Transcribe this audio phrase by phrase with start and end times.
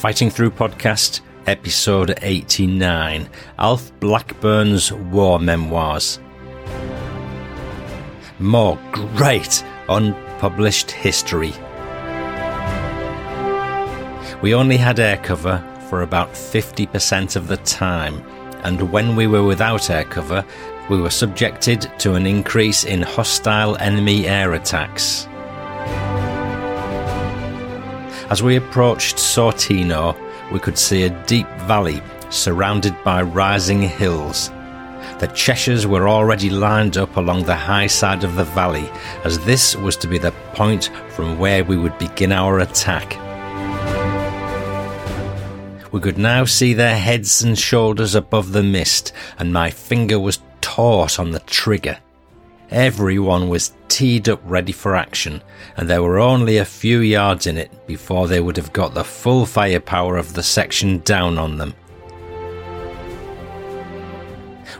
[0.00, 6.18] Fighting Through Podcast, episode 89 Alf Blackburn's War Memoirs.
[8.38, 11.52] More great unpublished history.
[14.40, 18.22] We only had air cover for about 50% of the time,
[18.64, 20.42] and when we were without air cover,
[20.88, 25.28] we were subjected to an increase in hostile enemy air attacks.
[28.30, 30.16] As we approached Sortino,
[30.52, 34.50] we could see a deep valley surrounded by rising hills.
[35.18, 38.88] The Cheshires were already lined up along the high side of the valley,
[39.24, 43.18] as this was to be the point from where we would begin our attack.
[45.92, 50.38] We could now see their heads and shoulders above the mist, and my finger was
[50.60, 51.98] taut on the trigger.
[52.70, 55.42] Everyone was teed up ready for action,
[55.76, 59.02] and there were only a few yards in it before they would have got the
[59.02, 61.74] full firepower of the section down on them.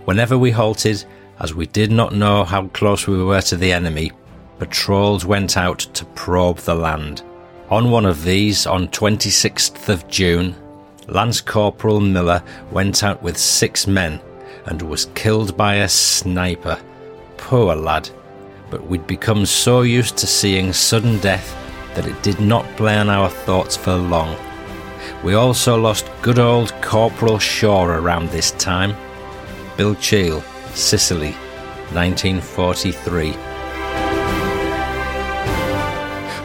[0.05, 1.05] Whenever we halted,
[1.41, 4.13] as we did not know how close we were to the enemy,
[4.61, 7.23] patrols went out to probe the land.
[7.71, 10.55] On one of these, on 26th of June,
[11.09, 14.21] Lance Corporal Miller went out with six men
[14.67, 16.81] and was killed by a sniper
[17.51, 18.09] poor lad,
[18.71, 21.53] but we'd become so used to seeing sudden death
[21.97, 24.37] that it did not play on our thoughts for long.
[25.25, 28.95] We also lost good old Corporal Shaw around this time.
[29.77, 30.43] Bill Cheall,
[30.75, 31.33] Sicily,
[31.91, 33.33] 1943.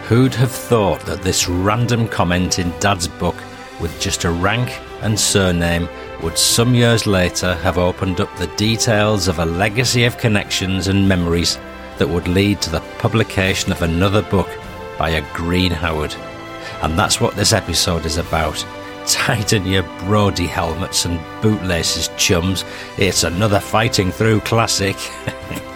[0.07, 3.35] Who'd have thought that this random comment in Dad's book,
[3.79, 5.87] with just a rank and surname,
[6.25, 11.07] would some years later have opened up the details of a legacy of connections and
[11.07, 11.59] memories
[11.99, 14.49] that would lead to the publication of another book
[14.97, 16.15] by a Green Howard.
[16.81, 18.65] And that's what this episode is about.
[19.05, 22.65] Tighten your Brodie helmets and bootlaces, chums.
[22.97, 24.95] It's another Fighting Through classic.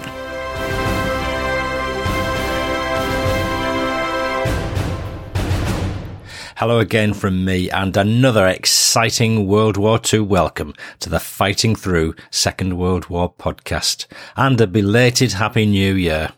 [6.59, 12.15] Hello again from me and another exciting World War II welcome to the Fighting Through
[12.31, 16.33] Second World War podcast and a belated Happy New Year.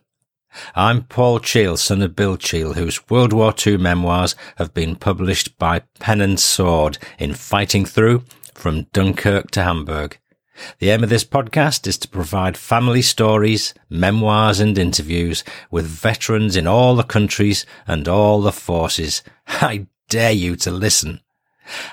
[0.75, 5.57] I'm Paul Cheall, son of Bill Cheall, whose World War II memoirs have been published
[5.57, 10.19] by Pen and Sword in Fighting Through from Dunkirk to Hamburg.
[10.77, 16.55] The aim of this podcast is to provide family stories, memoirs and interviews with veterans
[16.55, 19.23] in all the countries and all the forces.
[19.47, 21.21] I dare you to listen.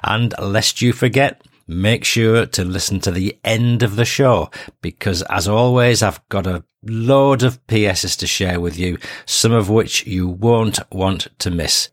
[0.03, 4.51] And lest you forget, make sure to listen to the end of the show
[4.83, 9.71] because as always, I've got a load of PSs to share with you, some of
[9.71, 11.91] which you won't want to miss.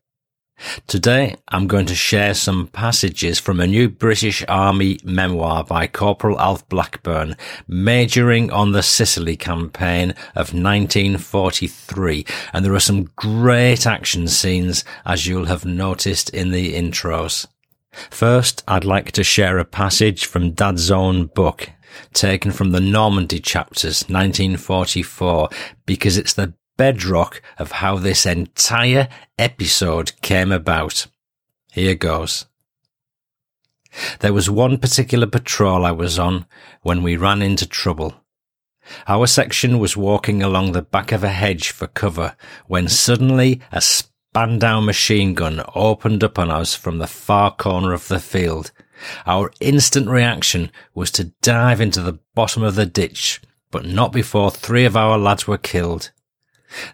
[0.88, 6.39] Today, I'm going to share some passages from a new British Army memoir by Corporal
[6.39, 7.35] Alf Blackburn,
[7.67, 12.25] majoring on the Sicily campaign of 1943.
[12.53, 17.47] And there are some great action scenes, as you'll have noticed in the intros.
[18.09, 21.69] First, I'd like to share a passage from Dad's own book,
[22.13, 25.49] taken from the Normandy chapters, 1944,
[25.85, 31.07] because it's the bedrock of how this entire episode came about.
[31.71, 32.45] Here goes.
[34.19, 36.45] There was one particular patrol I was on
[36.81, 38.13] when we ran into trouble.
[39.07, 42.35] Our section was walking along the back of a hedge for cover
[42.67, 48.07] when suddenly a Spandau machine gun opened up on us from the far corner of
[48.09, 48.71] the field.
[49.25, 54.51] Our instant reaction was to dive into the bottom of the ditch, but not before
[54.51, 56.11] three of our lads were killed.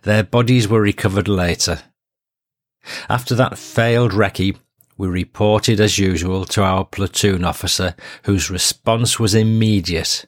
[0.04, 1.82] Their bodies were recovered later.
[3.10, 4.58] After that failed recce,
[4.98, 10.26] we reported as usual to our platoon officer, whose response was immediate.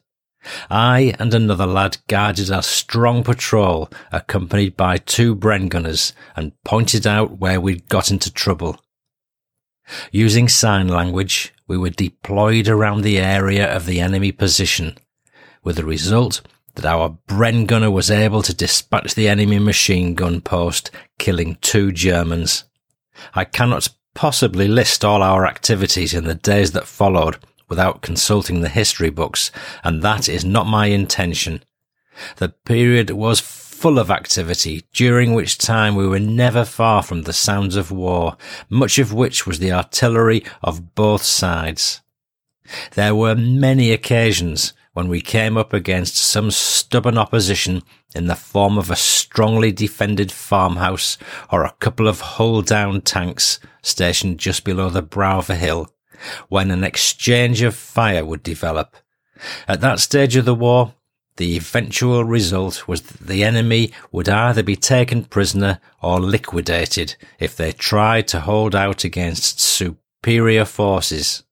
[0.69, 7.07] I and another lad guarded our strong patrol, accompanied by two Bren gunners, and pointed
[7.07, 8.79] out where we'd got into trouble.
[10.11, 14.97] Using sign language, we were deployed around the area of the enemy position,
[15.63, 16.41] with the result
[16.75, 21.91] that our Bren gunner was able to dispatch the enemy machine gun post, killing two
[21.91, 22.63] Germans.
[23.35, 27.37] I cannot possibly list all our activities in the days that followed
[27.69, 29.51] without consulting the history books,
[29.83, 31.63] and that is not my intention.
[32.37, 37.33] The period was full of activity, during which time we were never far from the
[37.33, 38.37] sounds of war,
[38.69, 42.01] much of which was the artillery of both sides.
[42.93, 47.81] There were many occasions when we came up against some stubborn opposition
[48.15, 51.17] in the form of a strongly defended farmhouse
[51.51, 55.89] or a couple of hull down tanks stationed just below the brow of a hill
[56.47, 58.95] when an exchange of fire would develop.
[59.67, 60.93] At that stage of the war,
[61.37, 67.55] the eventual result was that the enemy would either be taken prisoner or liquidated if
[67.55, 71.43] they tried to hold out against superior forces.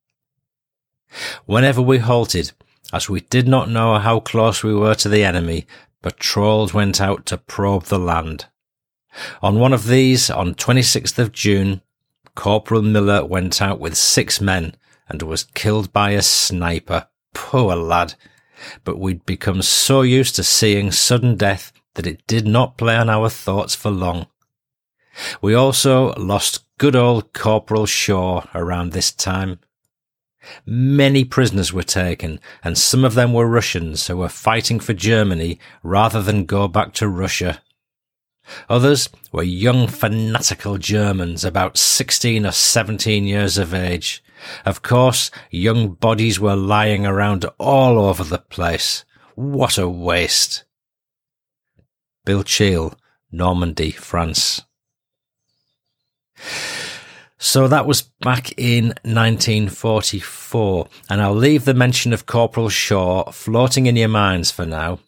[1.45, 2.51] Whenever we halted,
[2.91, 5.65] as we did not know how close we were to the enemy,
[6.01, 8.45] patrols went out to probe the land.
[9.41, 11.81] On one of these, on 26th of June,
[12.35, 14.75] Corporal Miller went out with six men
[15.09, 17.07] and was killed by a sniper.
[17.33, 18.15] Poor lad.
[18.83, 23.09] But we'd become so used to seeing sudden death that it did not play on
[23.09, 24.27] our thoughts for long.
[25.41, 29.59] We also lost good old Corporal Shaw around this time.
[30.65, 35.59] Many prisoners were taken, and some of them were Russians who were fighting for Germany
[35.83, 37.61] rather than go back to Russia.
[38.69, 44.23] Others were young fanatical Germans about 16 or 17 years of age.
[44.65, 49.05] Of course, young bodies were lying around all over the place.
[49.35, 50.63] What a waste.
[52.25, 52.95] Bill Cheall,
[53.31, 54.61] Normandy, France.
[57.43, 63.87] So that was back in 1944, and I'll leave the mention of Corporal Shaw floating
[63.87, 64.99] in your minds for now.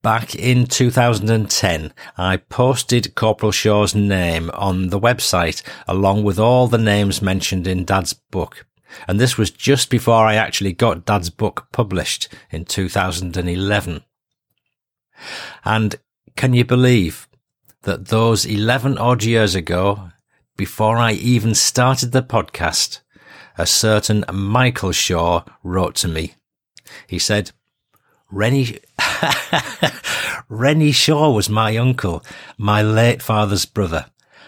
[0.00, 6.78] Back in 2010, I posted Corporal Shaw's name on the website along with all the
[6.78, 8.64] names mentioned in Dad's book.
[9.08, 14.04] And this was just before I actually got Dad's book published in 2011.
[15.64, 15.96] And
[16.36, 17.26] can you believe
[17.82, 20.11] that those 11 odd years ago,
[20.62, 23.00] before I even started the podcast,
[23.58, 26.34] a certain Michael Shaw wrote to me.
[27.08, 27.50] He said,
[28.30, 28.78] Rennie,
[30.48, 32.22] Rennie Shaw was my uncle,
[32.56, 34.06] my late father's brother.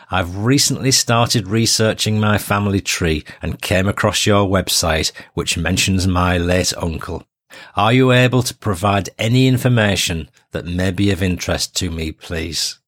[0.08, 6.38] I've recently started researching my family tree and came across your website, which mentions my
[6.38, 7.26] late uncle.
[7.74, 12.78] Are you able to provide any information that may be of interest to me, please?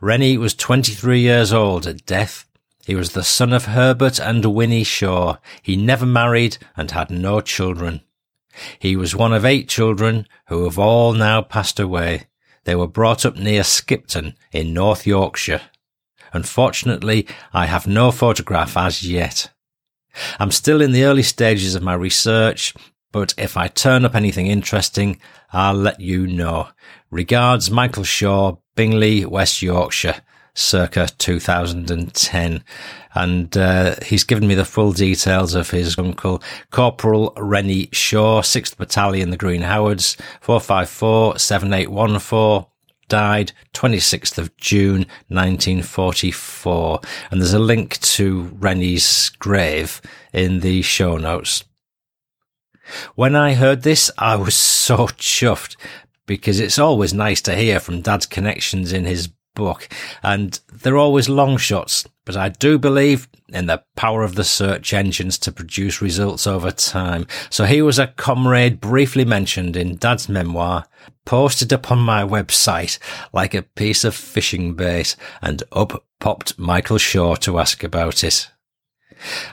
[0.00, 2.46] Rennie was 23 years old at death.
[2.84, 5.36] He was the son of Herbert and Winnie Shaw.
[5.62, 8.02] He never married and had no children.
[8.78, 12.26] He was one of eight children who have all now passed away.
[12.64, 15.62] They were brought up near Skipton in North Yorkshire.
[16.32, 19.50] Unfortunately, I have no photograph as yet.
[20.38, 22.74] I'm still in the early stages of my research,
[23.10, 25.18] but if I turn up anything interesting,
[25.52, 26.68] I'll let you know.
[27.10, 30.22] Regards, Michael Shaw, Bingley, West Yorkshire,
[30.54, 32.64] circa 2010.
[33.14, 38.76] And uh, he's given me the full details of his uncle, Corporal Rennie Shaw, 6th
[38.76, 42.66] Battalion, the Green Howards, 454 7814
[43.08, 47.00] died 26th of June 1944.
[47.30, 50.00] And there's a link to Rennie's grave
[50.32, 51.64] in the show notes.
[53.14, 55.76] When I heard this, I was so chuffed
[56.32, 59.86] because it's always nice to hear from Dad's connections in his book,
[60.22, 64.94] and they're always long shots, but I do believe in the power of the search
[64.94, 67.26] engines to produce results over time.
[67.50, 70.86] So he was a comrade briefly mentioned in Dad's memoir,
[71.26, 72.98] posted upon my website
[73.34, 78.48] like a piece of fishing bait, and up popped Michael Shaw to ask about it.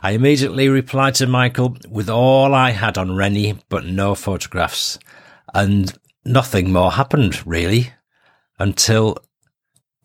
[0.01, 4.97] I immediately replied to Michael with all I had on Rennie, but no photographs.
[5.53, 5.93] And
[6.29, 7.91] nothing more happened, really,
[8.59, 9.17] until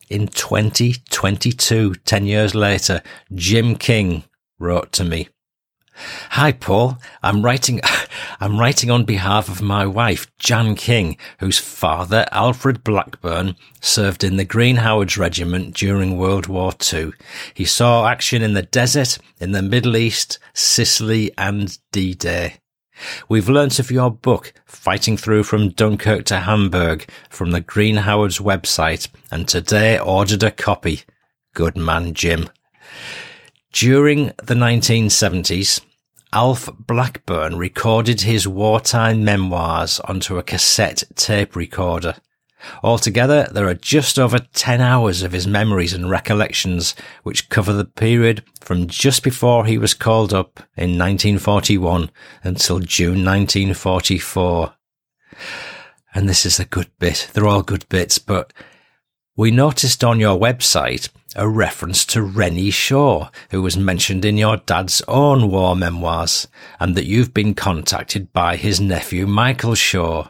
[0.09, 3.01] in 2022, 10 years later,
[3.33, 4.23] Jim King
[4.59, 5.29] wrote to me.
[6.31, 6.97] Hi, Paul.
[7.23, 7.79] I'm writing,
[8.41, 14.35] I'm writing on behalf of my wife, Jan King, whose father, Alfred Blackburn, served in
[14.35, 17.13] the Green Howards Regiment during World War II.
[17.53, 22.55] He saw action in the desert, in the Middle East, Sicily, and D-Day.
[23.27, 28.39] We've learnt of your book, Fighting Through from Dunkirk to Hamburg, from the Green Howards
[28.39, 31.01] website, and today ordered a copy.
[31.53, 32.49] Good man, Jim.
[33.71, 35.81] During the 1970s,
[36.31, 42.15] Alf Blackburn recorded his wartime memoirs onto a cassette tape recorder.
[42.83, 47.85] Altogether, there are just over 10 hours of his memories and recollections, which cover the
[47.85, 52.09] period from just before he was called up in 1941
[52.43, 54.73] until June 1944.
[56.13, 57.29] And this is a good bit.
[57.33, 58.53] They're all good bits, but
[59.35, 64.57] we noticed on your website a reference to Rennie Shaw, who was mentioned in your
[64.57, 66.47] dad's own war memoirs,
[66.79, 70.29] and that you've been contacted by his nephew Michael Shaw.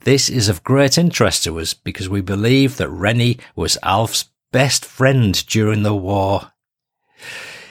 [0.00, 4.84] This is of great interest to us because we believe that Rennie was Alf's best
[4.84, 6.52] friend during the war.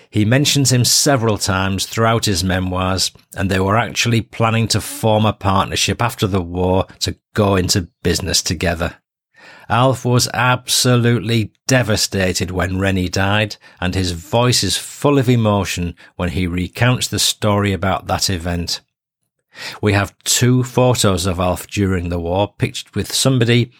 [0.09, 5.25] He mentions him several times throughout his memoirs, and they were actually planning to form
[5.25, 8.95] a partnership after the war to go into business together.
[9.67, 16.29] Alf was absolutely devastated when Rennie died, and his voice is full of emotion when
[16.29, 18.81] he recounts the story about that event.
[19.81, 23.71] We have two photos of Alf during the war, pictured with somebody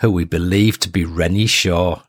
[0.00, 2.02] who we believe to be Rennie Shaw.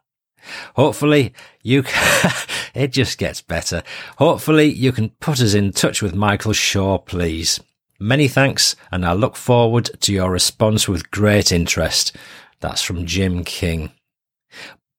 [0.76, 2.32] Hopefully you can,
[2.74, 3.84] it just gets better.
[4.18, 7.60] Hopefully you can put us in touch with Michael Shaw, please.
[8.00, 12.16] Many thanks and I look forward to your response with great interest.
[12.62, 13.92] That's from Jim King.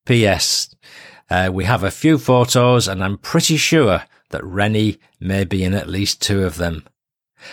[0.04, 0.74] P.S.
[1.30, 5.74] Uh, we have a few photos and I'm pretty sure that Rennie may be in
[5.74, 6.84] at least two of them.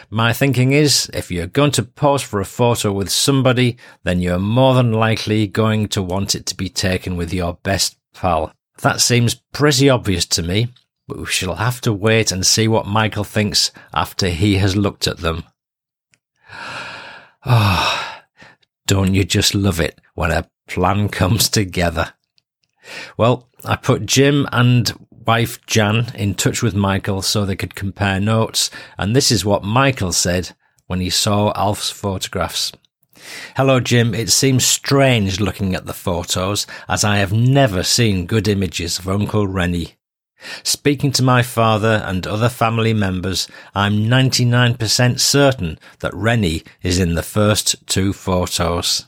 [0.10, 4.39] My thinking is, if you're going to pose for a photo with somebody, then you're
[4.39, 8.51] more than likely going to want it to be taken with your best pal.
[8.82, 10.74] That seems pretty obvious to me,
[11.08, 15.08] but we shall have to wait and see what Michael thinks after he has looked
[15.08, 15.44] at them.
[17.50, 18.25] Ah, oh,
[18.88, 22.13] don't you just love it when a plan comes together?
[23.15, 28.20] Well, I put Jim and wife Jan in touch with Michael so they could compare
[28.20, 30.52] notes, and this is what Michael said
[30.88, 32.72] when he saw Alf's photographs.
[33.58, 34.16] Hello, Jim.
[34.16, 39.10] It seems strange looking at the photos, as I have never seen good images of
[39.10, 39.96] Uncle Rennie.
[40.64, 47.16] Speaking to my father and other family members, I'm 99% certain that Rennie is in
[47.16, 49.08] the first two photos.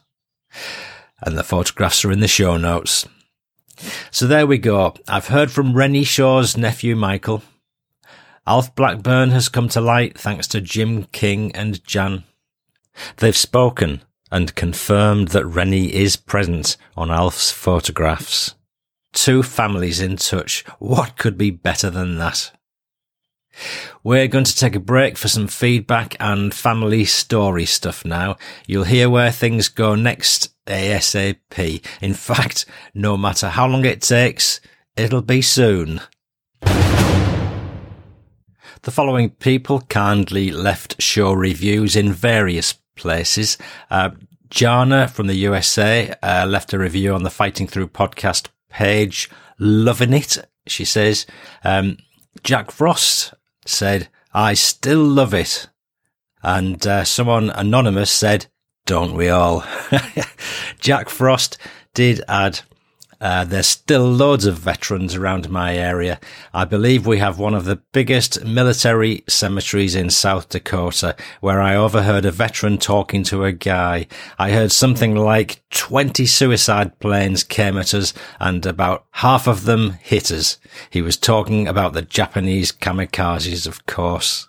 [1.21, 3.05] And the photographs are in the show notes.
[4.11, 4.93] So there we go.
[5.07, 7.43] I've heard from Rennie Shaw's nephew Michael.
[8.45, 12.23] Alf Blackburn has come to light thanks to Jim King and Jan.
[13.17, 18.55] They've spoken and confirmed that Rennie is present on Alf's photographs.
[19.13, 20.63] Two families in touch.
[20.79, 22.51] What could be better than that?
[24.03, 28.37] We're going to take a break for some feedback and family story stuff now.
[28.67, 31.85] You'll hear where things go next ASAP.
[32.01, 34.61] In fact, no matter how long it takes,
[34.95, 36.01] it'll be soon.
[38.83, 43.57] The following people kindly left show reviews in various places.
[43.91, 44.11] Uh,
[44.49, 49.29] Jana from the USA uh, left a review on the Fighting Through podcast page.
[49.59, 51.25] Loving it, she says.
[51.63, 51.97] Um,
[52.43, 53.33] Jack Frost
[53.65, 55.67] said, I still love it.
[56.41, 58.47] And uh, someone anonymous said,
[58.89, 59.63] don't we all?
[60.79, 61.59] Jack Frost
[61.93, 62.61] did add,
[63.21, 66.19] uh, there's still loads of veterans around my area.
[66.55, 71.75] I believe we have one of the biggest military cemeteries in South Dakota, where I
[71.75, 74.07] overheard a veteran talking to a guy.
[74.39, 79.99] I heard something like 20 suicide planes came at us and about half of them
[80.01, 80.57] hit us.
[80.89, 84.47] He was talking about the Japanese kamikazes, of course.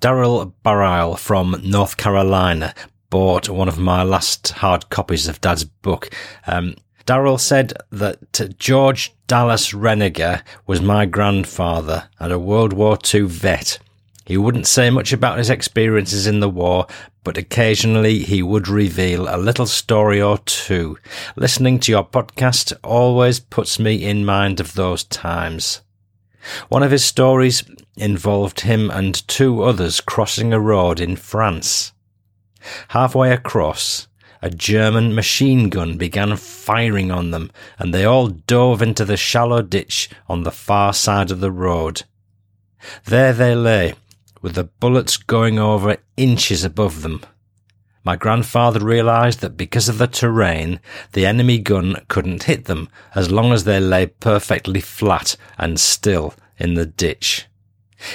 [0.00, 2.74] Daryl Barile from North Carolina
[3.12, 6.08] bought one of my last hard copies of Dad's book.
[6.46, 13.24] Um, Darrell said that George Dallas Reniger was my grandfather and a World War II
[13.26, 13.78] vet.
[14.24, 16.86] He wouldn't say much about his experiences in the war,
[17.22, 20.96] but occasionally he would reveal a little story or two.
[21.36, 25.82] Listening to your podcast always puts me in mind of those times.
[26.70, 27.62] One of his stories
[27.94, 31.92] involved him and two others crossing a road in France.
[32.88, 34.08] Halfway across,
[34.40, 39.62] a German machine gun began firing on them, and they all dove into the shallow
[39.62, 42.02] ditch on the far side of the road.
[43.04, 43.94] There they lay,
[44.40, 47.22] with the bullets going over inches above them.
[48.04, 50.80] My grandfather realized that because of the terrain,
[51.12, 56.34] the enemy gun couldn't hit them as long as they lay perfectly flat and still
[56.58, 57.46] in the ditch.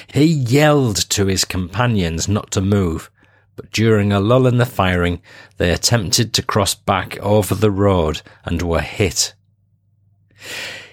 [0.07, 3.09] He yelled to his companions not to move,
[3.57, 5.21] but during a lull in the firing,
[5.57, 9.33] they attempted to cross back over the road and were hit.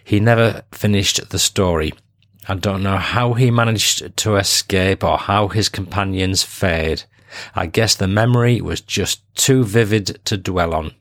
[0.02, 1.92] He never finished the story.
[2.48, 7.04] I don't know how he managed to escape or how his companions fared.
[7.54, 10.92] I guess the memory was just too vivid to dwell on.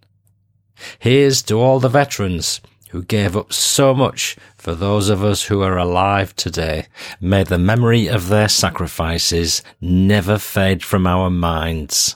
[0.99, 5.61] Here's to all the veterans who gave up so much for those of us who
[5.61, 6.87] are alive today.
[7.19, 12.15] May the memory of their sacrifices never fade from our minds.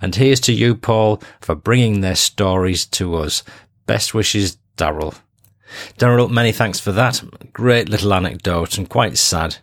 [0.00, 3.44] And here's to you, Paul, for bringing their stories to us.
[3.86, 5.14] Best wishes, Darrell.
[5.96, 7.22] Darrell, many thanks for that.
[7.52, 9.58] Great little anecdote and quite sad.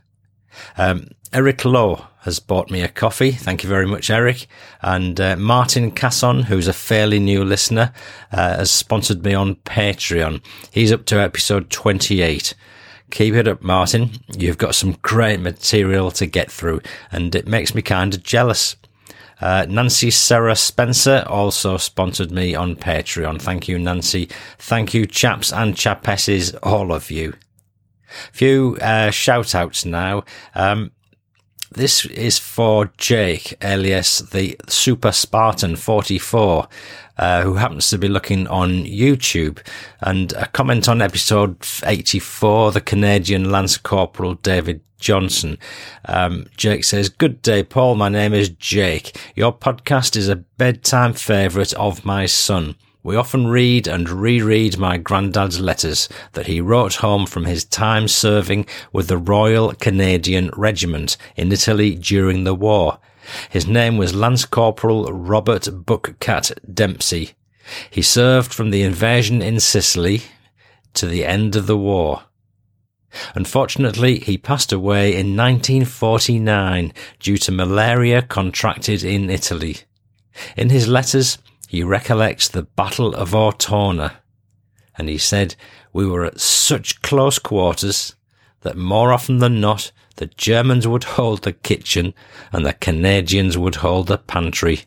[0.78, 3.32] Um, Eric Lowe has bought me a coffee.
[3.32, 4.48] Thank you very much, Eric.
[4.82, 7.94] And uh, Martin Casson, who's a fairly new listener,
[8.32, 10.44] uh, has sponsored me on Patreon.
[10.72, 12.54] He's up to episode 28.
[13.10, 14.12] Keep it up, Martin.
[14.38, 16.82] You've got some great material to get through,
[17.12, 18.76] and it makes me kind of jealous.
[19.42, 23.42] Uh, Nancy Sarah Spencer also sponsored me on Patreon.
[23.42, 24.30] Thank you, Nancy.
[24.60, 27.34] Thank you, chaps and chapesses, all of you.
[28.32, 30.24] Few uh, shout outs now.
[30.56, 30.92] Um,
[31.74, 36.68] this is for Jake, alias the Super Spartan 44,
[37.18, 39.66] uh, who happens to be looking on YouTube.
[40.02, 45.58] And a comment on episode 84, the Canadian Lance Corporal David Johnson.
[46.06, 47.96] Um, Jake says, Good day, Paul.
[47.96, 49.18] My name is Jake.
[49.36, 52.76] Your podcast is a bedtime favourite of my son.
[53.04, 58.08] We often read and reread my granddad's letters that he wrote home from his time
[58.08, 63.00] serving with the Royal Canadian Regiment in Italy during the war.
[63.50, 67.32] His name was Lance Corporal Robert Buckcat Dempsey.
[67.90, 70.22] He served from the invasion in Sicily
[70.94, 72.24] to the end of the war.
[73.34, 79.78] Unfortunately, he passed away in 1949 due to malaria contracted in Italy.
[80.56, 81.40] In his letters,
[81.72, 84.16] he recollects the Battle of Ortona,
[84.98, 85.56] and he said,
[85.94, 88.14] We were at such close quarters
[88.60, 92.14] that more often than not, the Germans would hold the kitchen
[92.52, 94.82] and the Canadians would hold the pantry.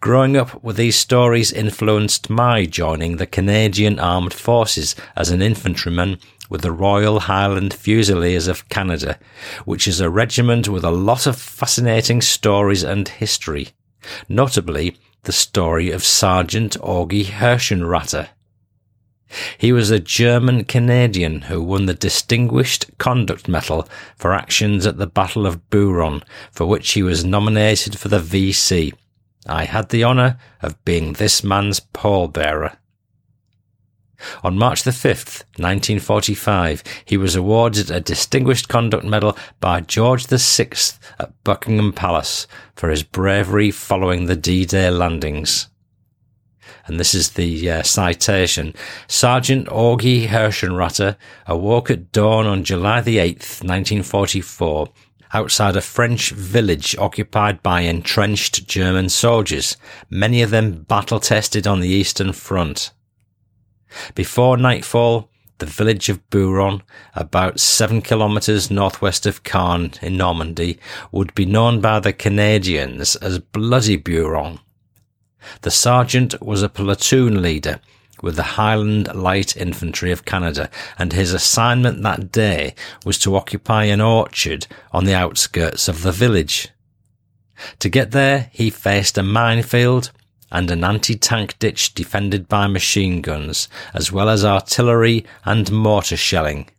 [0.00, 6.18] Growing up with these stories influenced my joining the Canadian Armed Forces as an infantryman
[6.50, 9.20] with the Royal Highland Fusiliers of Canada,
[9.64, 13.68] which is a regiment with a lot of fascinating stories and history
[14.28, 18.28] notably the story of Sergeant Augie Herschenratter.
[19.58, 25.06] He was a German Canadian who won the Distinguished Conduct Medal for actions at the
[25.06, 28.92] Battle of Buron, for which he was nominated for the VC.
[29.46, 32.76] I had the honour of being this man's pallbearer.
[34.42, 40.70] On March the 5th, 1945, he was awarded a Distinguished Conduct Medal by George VI
[41.18, 45.68] at Buckingham Palace for his bravery following the D-Day landings.
[46.86, 48.74] And this is the uh, citation.
[49.08, 54.88] Sergeant Augie Herschenratter awoke at dawn on July the 8th, 1944,
[55.32, 59.76] outside a French village occupied by entrenched German soldiers,
[60.08, 62.92] many of them battle tested on the Eastern Front.
[64.14, 65.28] Before nightfall,
[65.58, 66.82] the village of Buron,
[67.14, 70.78] about seven kilometres northwest of Caen in Normandy,
[71.12, 74.58] would be known by the Canadians as Bloody Buron.
[75.60, 77.80] The sergeant was a platoon leader
[78.22, 83.84] with the Highland Light Infantry of Canada, and his assignment that day was to occupy
[83.84, 86.70] an orchard on the outskirts of the village.
[87.80, 90.10] To get there, he faced a minefield,
[90.54, 96.70] and an anti-tank ditch defended by machine guns, as well as artillery and mortar shelling.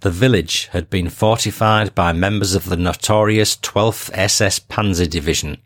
[0.00, 5.58] The village had been fortified by members of the notorious 12th SS Panzer Division,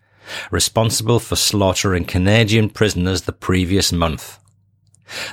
[0.50, 4.38] responsible for slaughtering Canadian prisoners the previous month.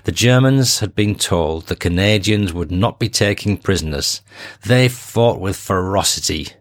[0.05, 4.21] The Germans had been told the Canadians would not be taking prisoners.
[4.65, 6.53] They fought with ferocity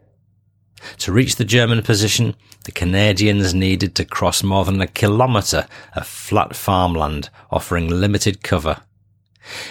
[0.98, 6.06] to reach the German position, the Canadians needed to cross more than a kilometre of
[6.06, 8.80] flat farmland, offering limited cover.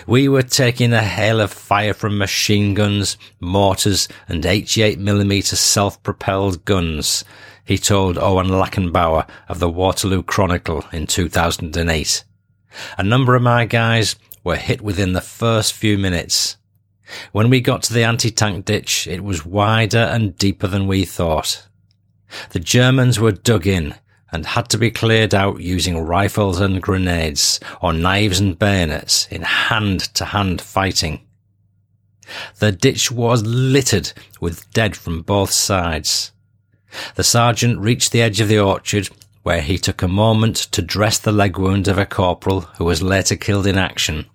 [0.05, 7.23] We were taking a hail of fire from machine guns, mortars, and 88mm self-propelled guns,
[7.63, 12.23] he told Owen Lackenbauer of the Waterloo Chronicle in 2008.
[12.97, 16.57] A number of my guys were hit within the first few minutes.
[17.31, 21.67] When we got to the anti-tank ditch, it was wider and deeper than we thought.
[22.51, 23.95] The Germans were dug in
[24.31, 29.41] and had to be cleared out using rifles and grenades or knives and bayonets in
[29.41, 31.21] hand-to-hand fighting.
[32.59, 36.31] The ditch was littered with dead from both sides.
[37.15, 39.09] The sergeant reached the edge of the orchard
[39.43, 43.01] where he took a moment to dress the leg wound of a corporal who was
[43.01, 44.25] later killed in action.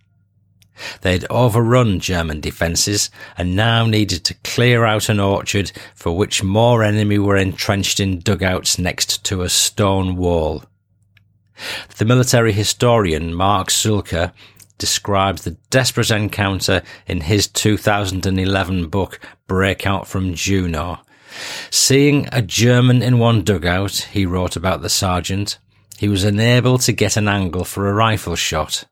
[1.00, 6.82] They'd overrun German defences and now needed to clear out an orchard for which more
[6.82, 10.64] enemy were entrenched in dugouts next to a stone wall.
[11.96, 14.32] The military historian Mark Zuehlke
[14.78, 21.00] describes the desperate encounter in his 2011 book Breakout from Juno.
[21.70, 25.58] Seeing a German in one dugout, he wrote about the sergeant,
[25.98, 28.84] he was unable to get an angle for a rifle shot.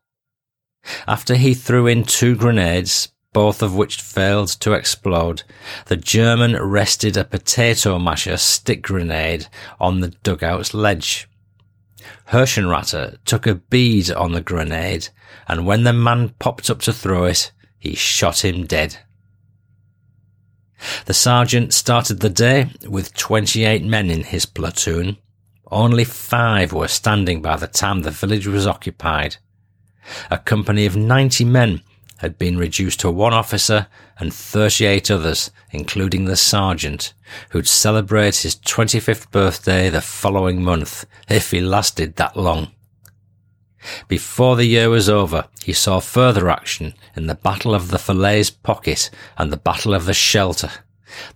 [1.07, 5.43] After he threw in two grenades, both of which failed to explode,
[5.87, 9.47] the German rested a potato masher stick grenade
[9.79, 11.27] on the dugout's ledge.
[12.29, 15.09] Herschenratter took a bead on the grenade,
[15.47, 18.97] and when the man popped up to throw it, he shot him dead.
[21.05, 25.17] The sergeant started the day with 28 men in his platoon.
[25.71, 29.37] Only five were standing by the time the village was occupied.
[30.29, 31.81] A company of 90 men
[32.17, 33.87] had been reduced to one officer
[34.17, 37.13] and 38 others, including the sergeant,
[37.49, 42.71] who'd celebrate his 25th birthday the following month, if he lasted that long.
[44.07, 48.49] Before the year was over, he saw further action in the Battle of the Falaise
[48.49, 50.63] Pocket and the Battle of the Scheldt,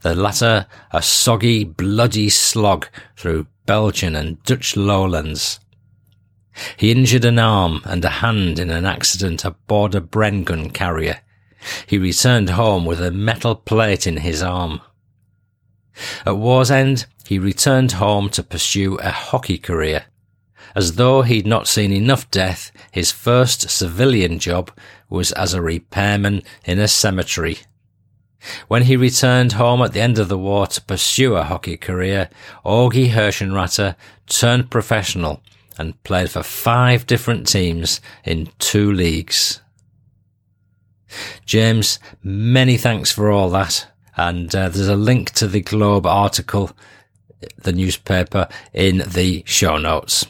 [0.02, 5.60] the latter a soggy, bloody slog through Belgian and Dutch lowlands.
[6.78, 11.22] He injured an arm and a hand in an accident aboard a Bren gun carrier.
[11.86, 14.82] He returned home with a metal plate in his arm.
[16.26, 20.06] At war's end, he returned home to pursue a hockey career.
[20.76, 24.72] As though he'd not seen enough death, his first civilian job
[25.10, 27.60] was as a repairman in a cemetery.
[28.68, 32.30] When he returned home at the end of the war to pursue a hockey career,
[32.66, 33.96] Augie Herschenratter
[34.28, 35.42] turned professional
[35.78, 39.62] and played for five different teams in two leagues.
[41.46, 43.88] James, many thanks for all that.
[44.16, 46.72] And uh, there's a link to the Globe article,
[47.58, 50.26] the newspaper, in the show notes.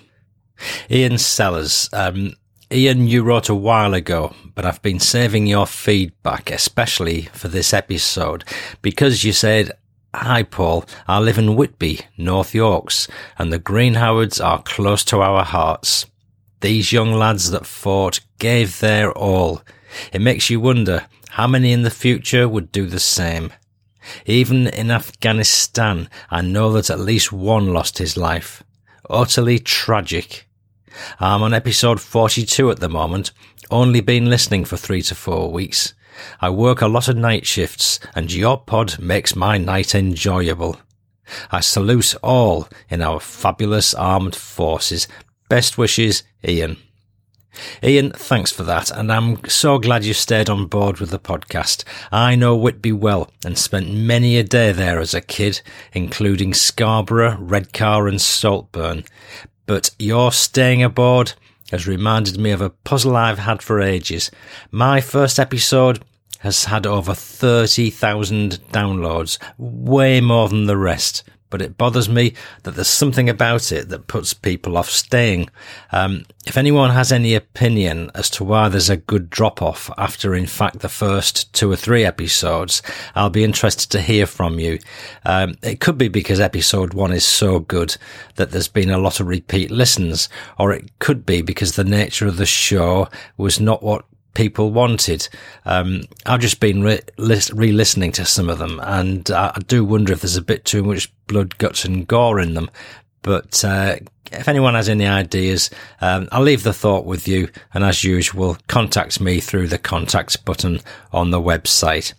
[0.92, 2.34] Ian Sellers, um,
[2.72, 7.74] Ian, you wrote a while ago, but I've been saving your feedback, especially for this
[7.74, 8.44] episode,
[8.84, 9.72] because you said
[10.14, 10.86] Hi, Paul.
[11.08, 16.08] I live in Whitby, North Yorks, and the Green Howards are close to our hearts.
[16.62, 19.62] These young lads that fought gave their all.
[20.12, 23.54] It makes you wonder how many in the future would do the same.
[24.26, 28.64] Even in Afghanistan, I know that at least one lost his life.
[29.12, 30.48] Utterly tragic.
[31.20, 33.32] I'm on episode 42 at the moment,
[33.70, 35.94] only been listening for three to four weeks.
[36.42, 40.78] I work a lot of night shifts and your pod makes my night enjoyable.
[41.52, 45.08] I salute all in our fabulous armed forces.
[45.50, 46.78] Best wishes, Ian.
[47.84, 51.84] Ian, thanks for that, and I'm so glad you stayed on board with the podcast.
[52.12, 55.62] I know Whitby well and spent many a day there as a kid,
[55.94, 59.04] including Scarborough, Redcar and Saltburn.
[59.66, 61.34] But your staying aboard
[61.72, 64.32] has reminded me of a puzzle I've had for ages.
[64.72, 66.04] My first episode
[66.40, 71.24] has had over 30,000 downloads, way more than the rest.
[71.50, 72.34] But it bothers me
[72.64, 75.50] that there's something about it that puts people off staying.
[75.92, 80.36] Um, if anyone has any opinion as to why there's a good drop off after,
[80.36, 82.82] in fact, the first two or three episodes,
[83.16, 84.80] I'll be interested to hear from you.
[85.26, 87.98] Um, it could be because episode one is so good
[88.36, 92.28] that there's been a lot of repeat listens, or it could be because the nature
[92.28, 95.28] of the show was not what people wanted.
[95.66, 100.14] Um, I've just been re listening to some of them, and I, I, do wonder
[100.14, 102.70] if there's a bit too much blood, guts, and gore in them.
[103.22, 103.98] But uh,
[104.32, 105.70] if anyone has any ideas,
[106.02, 107.50] um, I'll leave the thought with you.
[107.74, 110.80] And as usual, contact me through the contact button
[111.12, 112.14] on the website.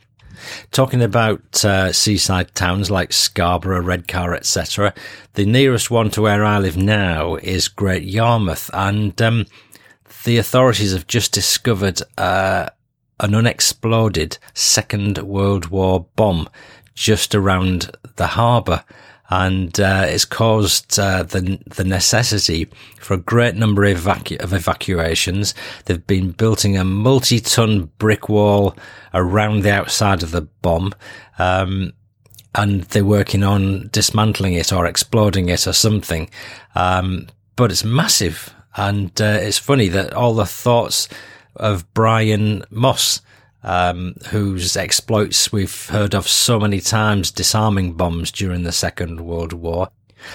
[0.71, 4.95] Talking about uh, seaside towns like Scarborough, Redcar, etc.,
[5.35, 9.47] the nearest one to where I live now is Great Yarmouth, and um,
[10.25, 12.69] the authorities have just discovered uh,
[13.21, 16.49] an unexploded Second World War bomb
[16.95, 18.85] just around the harbour.
[19.33, 24.53] And uh, it's caused uh, the the necessity for a great number of, evacu- of
[24.53, 25.55] evacuations.
[25.85, 28.77] They've been building a multi-ton brick wall
[29.15, 30.93] around the outside of the bomb,
[31.39, 31.93] um,
[32.57, 36.29] and they're working on dismantling it or exploding it or something.
[36.75, 38.53] Um, but it's massive.
[38.81, 41.07] And uh, it's funny that all the thoughts
[41.55, 43.21] of Brian Moss,
[43.63, 49.53] um, whose exploits we've heard of so many times, disarming bombs during the Second World
[49.53, 49.91] War.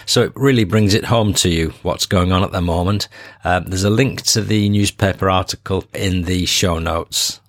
[0.06, 3.08] So it really brings it home to you what's going on at the moment.
[3.44, 7.42] Um, there's a link to the newspaper article in the show notes.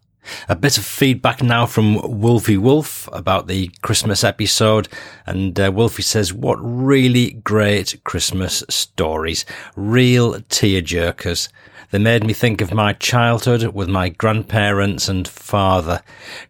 [0.48, 4.88] A bit of feedback now from Wolfie Wolf about the Christmas episode.
[5.26, 9.44] And uh, Wolfie says, what really great Christmas stories.
[9.74, 11.48] Real tearjerkers.
[11.90, 16.02] They made me think of my childhood with my grandparents and father.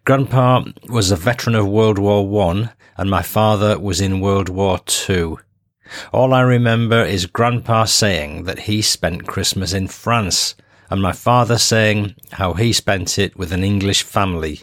[0.03, 4.79] Grandpa was a veteran of World War One and my father was in World War
[4.85, 5.39] Two.
[6.11, 10.55] All I remember is Grandpa saying that he spent Christmas in France
[10.89, 14.61] and my father saying how he spent it with an English family.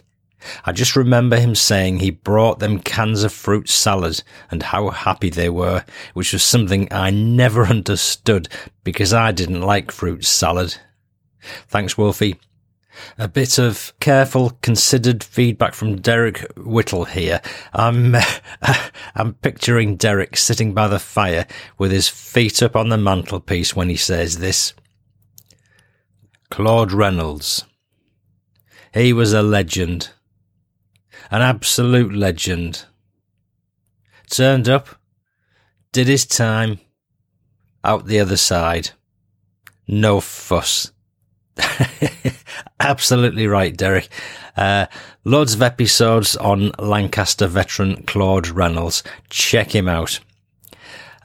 [0.63, 5.29] I just remember him saying he brought them cans of fruit salad and how happy
[5.29, 5.83] they were,
[6.13, 8.47] which was something I never understood
[8.83, 10.77] because I didn't like fruit salad.
[11.67, 12.39] Thanks, Wolfie.
[13.17, 17.41] A bit of careful, considered feedback from Derek Whittle here.
[17.73, 18.15] I'm,
[19.15, 21.45] I'm picturing Derek sitting by the fire
[21.77, 24.73] with his feet up on the mantelpiece when he says this.
[26.55, 27.65] Claude Reynolds.
[28.93, 30.11] He was a legend.
[31.29, 32.85] An absolute legend.
[34.29, 34.87] Turned up,
[35.91, 36.79] did his time,
[37.83, 38.91] out the other side.
[39.85, 40.93] No fuss.
[42.79, 44.07] Absolutely right, Derek.
[44.55, 44.85] Uh,
[45.25, 49.03] loads of episodes on Lancaster veteran Claude Reynolds.
[49.29, 50.21] Check him out.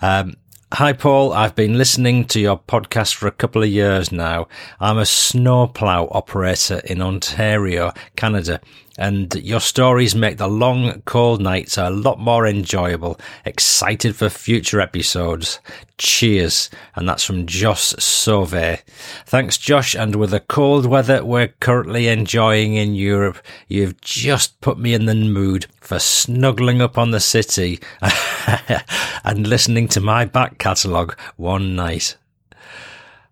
[0.02, 0.34] Um,
[0.74, 1.32] Hi, Paul.
[1.32, 4.46] I've been listening to your podcast for a couple of years now.
[4.78, 8.60] I'm a snowplow operator in Ontario, Canada,
[9.00, 13.18] and your stories make the long, cold nights a lot more enjoyable.
[13.46, 15.58] Excited for future episodes.
[15.96, 16.68] Cheers.
[16.94, 18.82] And that's from Josh Sauve.
[19.24, 19.94] Thanks, Josh.
[19.94, 25.06] And with the cold weather we're currently enjoying in Europe, you've just put me in
[25.06, 27.80] the mood for snuggling up on the city
[29.24, 32.18] and listening to my back catalogue one night.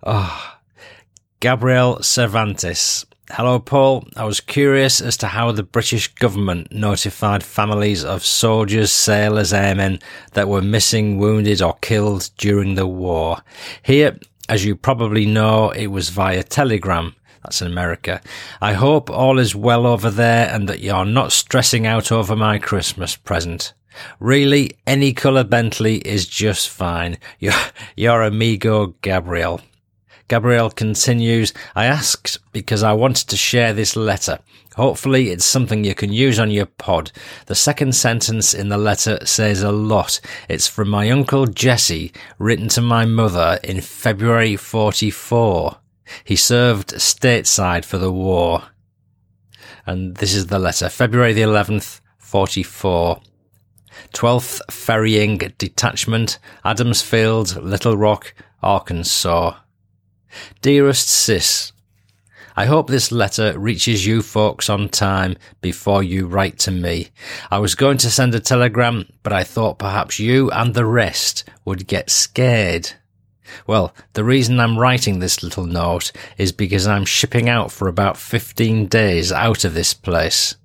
[0.03, 0.57] Oh,
[1.41, 3.05] Gabriel Cervantes.
[3.31, 4.09] Hello, Paul.
[4.17, 9.99] I was curious as to how the British government notified families of soldiers, sailors, airmen
[10.33, 13.43] that were missing, wounded, or killed during the war.
[13.83, 17.15] Here, as you probably know, it was via telegram.
[17.43, 18.23] That's in America.
[18.63, 22.59] I hope all is well over there and that you're not stressing out over my
[22.59, 23.75] Christmas present.
[24.21, 27.19] Really, any colour Bentley is just fine.
[27.39, 27.55] Your,
[27.95, 29.61] your amigo Gabriel.
[30.29, 34.39] Gabrielle continues, I asked because I wanted to share this letter.
[34.77, 37.11] Hopefully it's something you can use on your pod.
[37.47, 40.21] The second sentence in the letter says a lot.
[40.49, 45.79] It's from my uncle Jesse, written to my mother in February 44.
[46.23, 48.65] He served stateside for the war.
[49.85, 50.89] And this is the letter.
[50.89, 53.21] February the 11th, 44.
[54.15, 59.57] 12th Ferrying Detachment, Adams Field, Little Rock, Arkansas.
[60.61, 61.73] Dearest Sis,
[62.59, 67.11] I hope this letter reaches you folks on time before you write to me.
[67.53, 71.45] I was going to send a telegram, but I thought perhaps you and the rest
[71.65, 72.95] would get scared.
[73.69, 78.17] Well, the reason I'm writing this little note is because I'm shipping out for about
[78.17, 80.57] 15 days out of this place.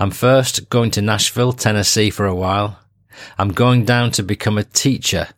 [0.00, 2.80] I'm first going to Nashville, Tennessee for a while.
[3.38, 5.28] I'm going down to become a teacher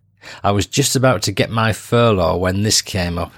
[0.42, 3.32] I was just about to get my furlough when this came up.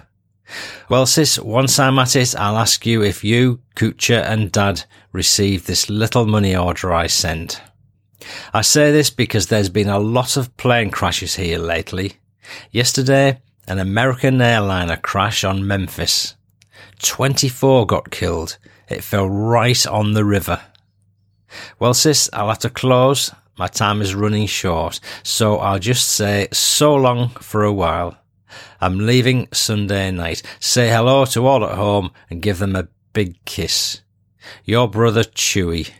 [0.88, 5.66] Well, sis, once I'm at it, I'll ask you if you, Kucha and Dad received
[5.66, 7.60] this little money order I sent.
[8.52, 12.14] I say this because there's been a lot of plane crashes here lately.
[12.70, 16.34] Yesterday, an American airliner crash on Memphis.
[17.02, 18.58] 24 got killed.
[18.88, 20.60] It fell right on the river.
[21.78, 26.48] Well, sis, I'll have to close my time is running short, so I'll just say
[26.52, 28.18] so long for a while.
[28.80, 30.42] I'm leaving Sunday night.
[30.60, 34.02] Say hello to all at home and give them a big kiss.
[34.64, 35.90] Your brother Chewy.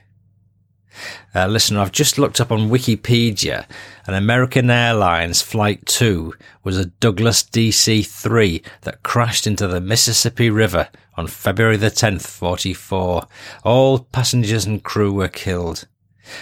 [1.34, 3.66] Uh, listen, I've just looked up on Wikipedia.
[4.06, 10.88] An American Airlines Flight 2 was a Douglas DC-3 that crashed into the Mississippi River
[11.16, 13.26] on February the 10th, 44.
[13.64, 15.86] All passengers and crew were killed.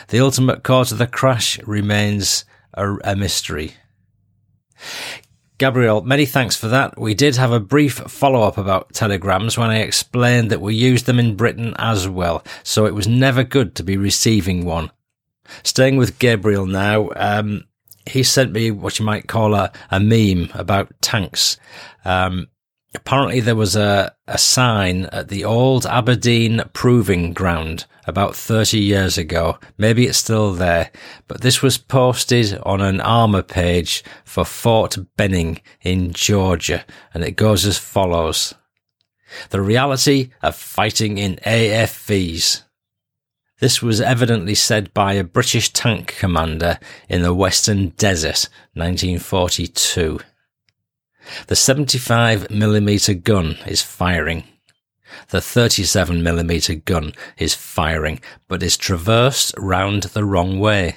[0.09, 3.75] The ultimate cause of the crash remains a, a mystery.
[5.59, 6.99] Gabriel, many thanks for that.
[6.99, 11.07] We did have a brief follow up about telegrams when I explained that we used
[11.07, 14.90] them in Britain as well, so it was never good to be receiving one.
[15.62, 17.64] Staying with Gabriel now, um,
[18.07, 21.59] he sent me what you might call a, a meme about tanks.
[22.05, 22.49] Um,
[22.94, 29.16] apparently there was a, a sign at the old Aberdeen proving ground about 30 years
[29.16, 29.59] ago.
[29.78, 30.90] Maybe it's still there,
[31.28, 37.37] but this was posted on an armor page for Fort Benning in Georgia, and it
[37.37, 38.55] goes as follows.
[39.50, 42.64] The reality of fighting in AFVs.
[43.61, 50.18] This was evidently said by a British tank commander in the Western Desert, 1942.
[51.47, 54.45] The 75mm gun is firing.
[55.29, 60.97] The 37mm gun is firing, but is traversed round the wrong way.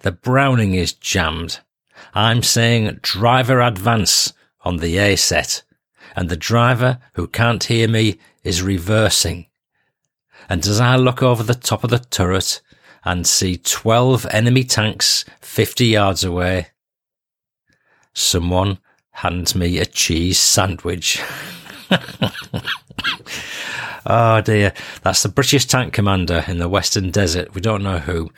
[0.00, 1.60] The Browning is jammed.
[2.14, 4.32] I'm saying driver advance
[4.62, 5.62] on the A set,
[6.16, 9.46] and the driver who can't hear me is reversing.
[10.48, 12.60] And as I look over the top of the turret
[13.04, 16.68] and see 12 enemy tanks 50 yards away,
[18.12, 18.78] someone
[19.12, 21.22] hands me a cheese sandwich.
[24.06, 24.72] oh dear.
[25.02, 27.54] That's the British tank commander in the Western Desert.
[27.54, 28.30] We don't know who.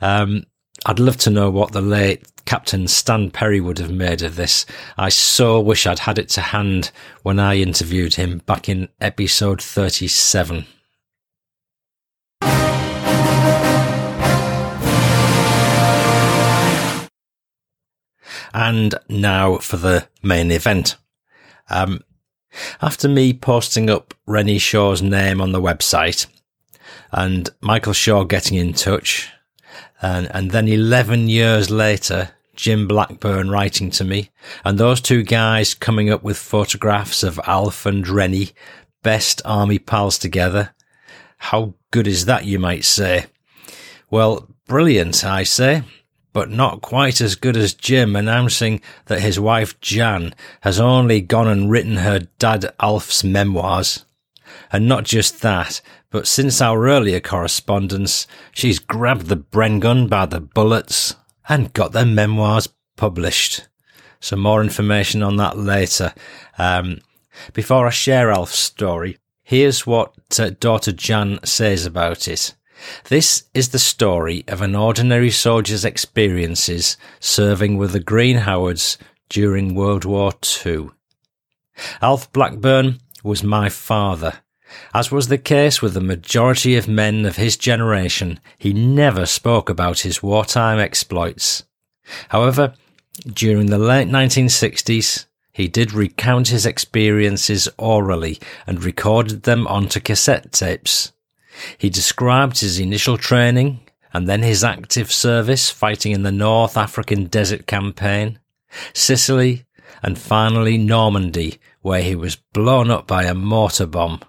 [0.00, 0.44] Um,
[0.84, 4.66] I'd love to know what the late Captain Stan Perry would have made of this.
[4.96, 6.90] I so wish I'd had it to hand
[7.22, 10.66] when I interviewed him back in episode 37.
[18.56, 20.96] And now for the main event.
[21.68, 22.02] Um,
[22.80, 26.26] after me posting up Rennie Shaw's name on the website
[27.12, 29.30] and Michael Shaw getting in touch,
[30.00, 34.30] and, and then 11 years later, Jim Blackburn writing to me,
[34.64, 38.52] and those two guys coming up with photographs of Alf and Rennie,
[39.02, 40.74] best army pals together.
[41.36, 43.26] How good is that, you might say?
[44.10, 45.82] Well, brilliant, I say
[46.36, 51.48] but not quite as good as Jim announcing that his wife Jan has only gone
[51.48, 54.04] and written her dad Alf's memoirs.
[54.70, 60.26] And not just that, but since our earlier correspondence, she's grabbed the Bren gun by
[60.26, 61.14] the bullets
[61.48, 62.68] and got their memoirs
[62.98, 63.66] published.
[64.20, 66.12] Some more information on that later.
[66.58, 66.98] Um,
[67.54, 72.54] before I share Alf's story, here's what uh, daughter Jan says about it.
[73.08, 79.74] This is the story of an ordinary soldier's experiences serving with the Green Howards during
[79.74, 80.32] World War
[80.64, 80.90] II.
[82.00, 84.40] Alf Blackburn was my father.
[84.92, 89.68] As was the case with the majority of men of his generation, he never spoke
[89.68, 91.64] about his wartime exploits.
[92.28, 92.74] However,
[93.32, 100.52] during the late 1960s, he did recount his experiences orally and recorded them onto cassette
[100.52, 101.12] tapes.
[101.78, 103.80] He described his initial training
[104.12, 108.38] and then his active service fighting in the North African Desert Campaign,
[108.92, 109.64] Sicily,
[110.02, 114.20] and finally Normandy, where he was blown up by a mortar bomb.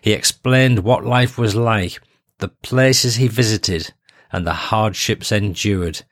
[0.00, 2.00] He explained what life was like,
[2.38, 3.92] the places he visited,
[4.32, 6.02] and the hardships endured,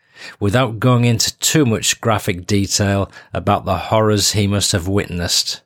[0.41, 5.63] without going into too much graphic detail about the horrors he must have witnessed.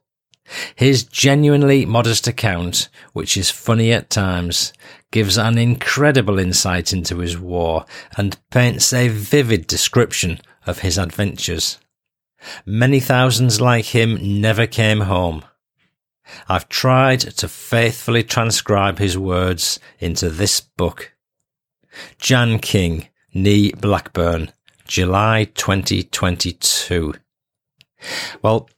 [0.75, 4.73] His genuinely modest account, which is funny at times,
[5.11, 7.85] gives an incredible insight into his war
[8.17, 11.79] and paints a vivid description of his adventures.
[12.67, 15.45] Many thousands like him never came home.
[16.49, 21.13] I've tried to faithfully transcribe his words into this book.
[22.19, 24.51] Jan King, Nee Blackburn,
[24.87, 27.15] July 2022.
[28.43, 28.69] Well,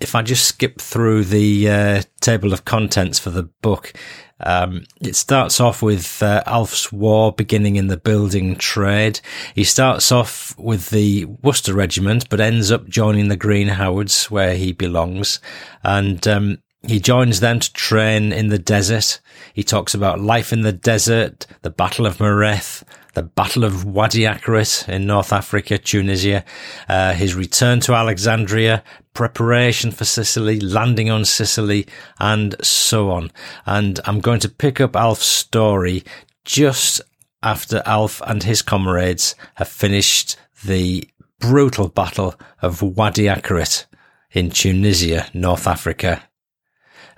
[0.00, 3.92] if I just skip through the uh, table of contents for the book,
[4.40, 9.20] um, it starts off with uh, Alf's war beginning in the building trade.
[9.54, 14.56] He starts off with the Worcester Regiment, but ends up joining the Green Howards, where
[14.56, 15.40] he belongs.
[15.82, 19.20] And um, he joins them to train in the desert.
[19.54, 22.82] He talks about life in the desert, the Battle of Mareth,
[23.14, 26.44] the Battle of Wadi Akarit in North Africa, Tunisia,
[26.88, 28.82] uh, his return to Alexandria,
[29.14, 31.86] preparation for Sicily, landing on Sicily,
[32.18, 33.30] and so on.
[33.66, 36.04] And I'm going to pick up Alf's story
[36.44, 37.00] just
[37.42, 43.86] after Alf and his comrades have finished the brutal battle of Wadi Akarit
[44.32, 46.28] in Tunisia, North Africa.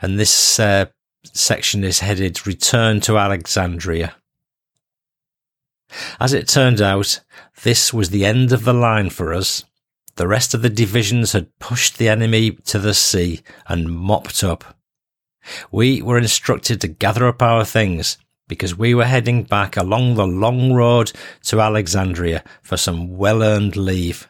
[0.02, 0.86] And this uh,
[1.24, 4.14] section is headed Return to Alexandria.
[6.18, 7.20] As it turned out,
[7.62, 9.64] this was the end of the line for us.
[10.16, 14.76] The rest of the divisions had pushed the enemy to the sea and mopped up.
[15.70, 18.18] We were instructed to gather up our things
[18.48, 21.12] because we were heading back along the long road
[21.44, 24.28] to Alexandria for some well earned leave.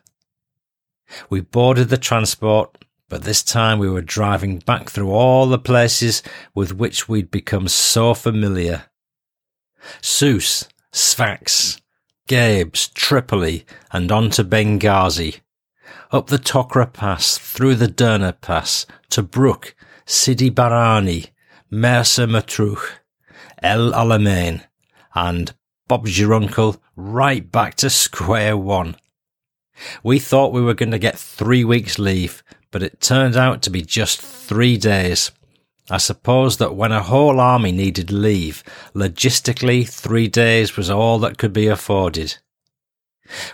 [1.30, 6.22] We boarded the transport, but this time we were driving back through all the places
[6.54, 8.86] with which we'd become so familiar.
[10.00, 11.78] Sousse, Sfax,
[12.26, 15.40] Gabes, Tripoli, and on to Benghazi
[16.10, 19.74] up the Tokra Pass, through the Derna Pass, Tobruk,
[20.06, 21.28] Sidi Barrani,
[21.70, 22.80] Mersa Matruh,
[23.62, 24.64] El Alamein,
[25.14, 25.54] and
[25.86, 28.96] Bob's your uncle right back to square one.
[30.02, 33.70] We thought we were going to get three weeks leave, but it turned out to
[33.70, 35.30] be just three days.
[35.90, 38.64] I suppose that when a whole army needed leave,
[38.94, 42.38] logistically three days was all that could be afforded.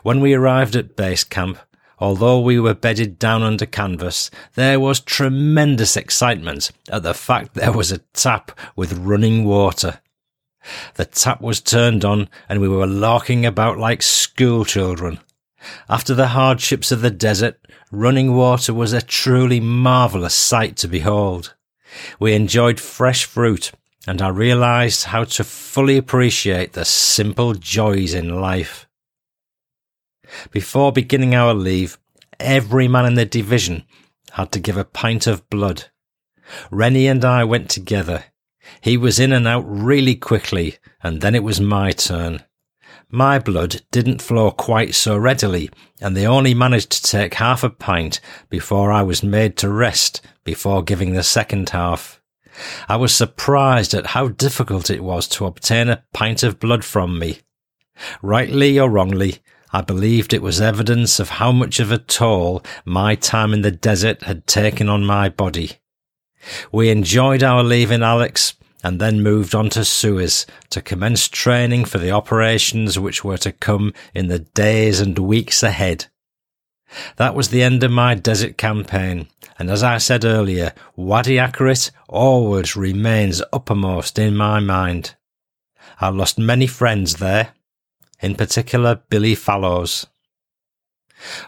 [0.02, 1.58] When we arrived at base camp,
[2.02, 7.70] Although we were bedded down under canvas, there was tremendous excitement at the fact there
[7.70, 10.00] was a tap with running water.
[10.94, 15.20] The tap was turned on and we were larking about like school children.
[15.88, 21.54] After the hardships of the desert, running water was a truly marvellous sight to behold.
[22.18, 23.72] We enjoyed fresh fruit,
[24.06, 28.86] and I realised how to fully appreciate the simple joys in life.
[30.50, 31.98] Before beginning our leave,
[32.40, 33.84] every man in the division
[34.32, 35.84] had to give a pint of blood.
[36.70, 38.24] Rennie and I went together.
[38.80, 42.42] He was in and out really quickly, and then it was my turn.
[43.14, 45.68] My blood didn't flow quite so readily,
[46.00, 50.22] and they only managed to take half a pint before I was made to rest
[50.44, 52.22] before giving the second half.
[52.88, 57.18] I was surprised at how difficult it was to obtain a pint of blood from
[57.18, 57.40] me.
[58.22, 59.40] Rightly or wrongly,
[59.74, 63.70] I believed it was evidence of how much of a toll my time in the
[63.70, 65.72] desert had taken on my body.
[66.72, 71.84] We enjoyed our leave in Alex, and then moved on to Suez to commence training
[71.84, 76.06] for the operations which were to come in the days and weeks ahead.
[77.16, 79.28] That was the end of my desert campaign,
[79.58, 85.14] and as I said earlier, Wadi Akarit always remains uppermost in my mind.
[86.00, 87.54] I lost many friends there,
[88.20, 90.06] in particular Billy Fallows.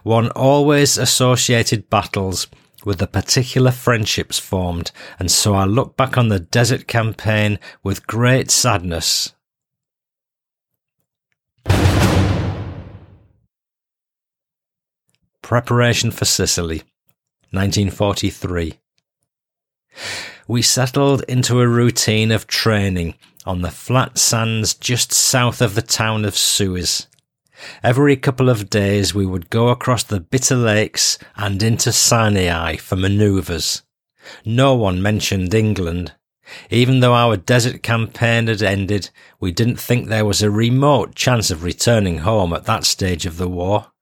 [0.03, 2.47] One always associated battles
[2.85, 8.07] with the particular friendships formed, and so I look back on the desert campaign with
[8.07, 9.33] great sadness.
[15.43, 16.83] Preparation for Sicily,
[17.51, 18.79] 1943.
[20.49, 23.15] We settled into a routine of training
[23.47, 27.07] on the flat sands just south of the town of Suez.
[27.83, 32.97] Every couple of days we would go across the bitter lakes and into Sinai for
[32.97, 33.83] manoeuvres.
[34.45, 36.13] No one mentioned England.
[36.71, 41.51] Even though our desert campaign had ended, we didn't think there was a remote chance
[41.51, 43.93] of returning home at that stage of the war.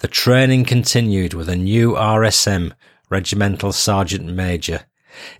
[0.00, 2.72] The training continued with a new RSM,
[3.10, 4.84] Regimental Sergeant Major.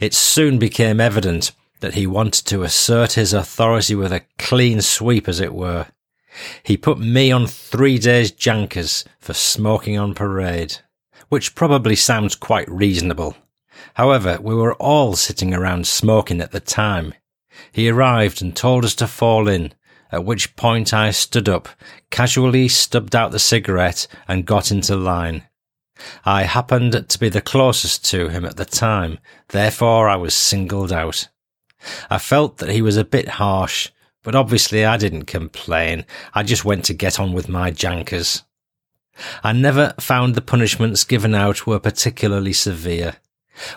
[0.00, 5.28] It soon became evident that he wanted to assert his authority with a clean sweep,
[5.28, 5.86] as it were.
[6.62, 10.78] He put me on three days jankers for smoking on parade,
[11.28, 13.36] which probably sounds quite reasonable.
[13.94, 17.14] However, we were all sitting around smoking at the time.
[17.70, 19.74] He arrived and told us to fall in,
[20.10, 21.68] at which point I stood up,
[22.10, 25.44] casually stubbed out the cigarette and got into line.
[26.24, 29.18] I happened to be the closest to him at the time,
[29.48, 31.28] therefore I was singled out.
[32.10, 33.90] I felt that he was a bit harsh,
[34.22, 36.04] but obviously I didn't complain.
[36.34, 38.42] I just went to get on with my jankers.
[39.42, 43.16] I never found the punishments given out were particularly severe.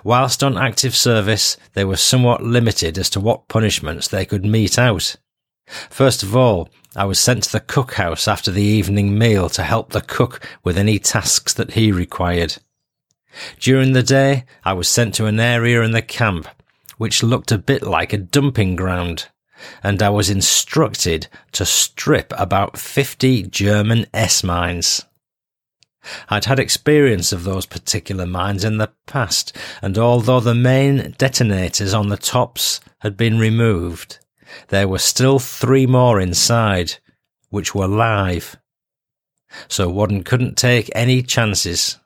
[0.03, 4.79] Whilst on active service, they were somewhat limited as to what punishments they could mete
[4.79, 5.17] out.
[5.89, 9.91] First of all, I was sent to the cookhouse after the evening meal to help
[9.91, 12.57] the cook with any tasks that he required.
[13.59, 16.47] During the day, I was sent to an area in the camp
[16.97, 19.27] which looked a bit like a dumping ground
[19.83, 25.05] and I was instructed to strip about 50 German S mines.
[26.29, 31.93] I'd had experience of those particular mines in the past, and although the main detonators
[31.93, 34.19] on the tops had been removed,
[34.67, 36.97] there were still three more inside,
[37.49, 38.55] which were live.
[39.67, 41.97] So one couldn't take any chances.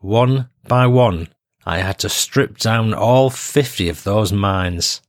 [0.00, 1.28] One by one,
[1.64, 5.02] I had to strip down all 50 of those mines.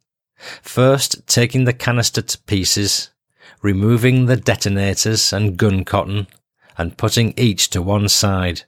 [0.61, 3.09] First, taking the canister to pieces,
[3.61, 6.27] removing the detonators and gun cotton,
[6.77, 8.63] and putting each to one side.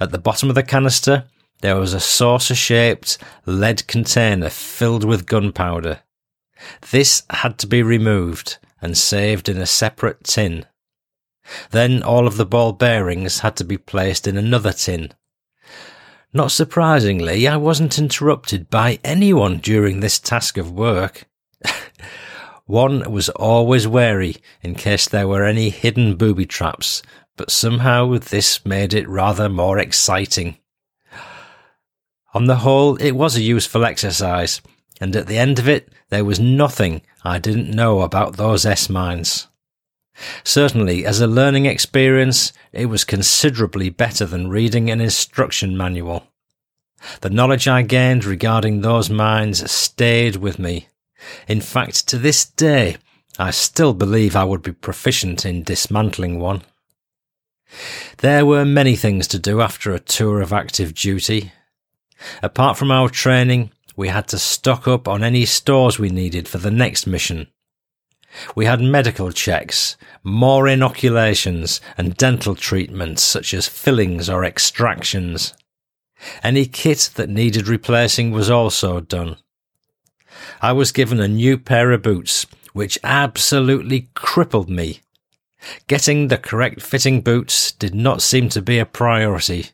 [0.00, 1.26] At the bottom of the canister,
[1.60, 6.00] there was a saucer shaped lead container filled with gunpowder.
[6.90, 10.66] This had to be removed and saved in a separate tin.
[11.70, 15.12] Then all of the ball bearings had to be placed in another tin
[16.34, 21.28] not surprisingly, I wasn't interrupted by anyone during this task of work.
[22.66, 27.02] One was always wary in case there were any hidden booby traps,
[27.36, 30.58] but somehow this made it rather more exciting.
[32.34, 34.60] On the whole, it was a useful exercise,
[35.00, 38.90] and at the end of it, there was nothing I didn't know about those S
[38.90, 39.46] mines.
[40.44, 46.26] Certainly, as a learning experience, it was considerably better than reading an instruction manual.
[47.20, 50.88] The knowledge I gained regarding those mines stayed with me.
[51.48, 52.96] In fact, to this day,
[53.38, 56.62] I still believe I would be proficient in dismantling one.
[58.18, 61.52] There were many things to do after a tour of active duty.
[62.42, 66.58] Apart from our training, we had to stock up on any stores we needed for
[66.58, 67.48] the next mission.
[68.54, 75.54] We had medical checks, more inoculations, and dental treatments such as fillings or extractions.
[76.42, 79.36] Any kit that needed replacing was also done.
[80.60, 85.00] I was given a new pair of boots, which absolutely crippled me.
[85.86, 89.70] Getting the correct fitting boots did not seem to be a priority.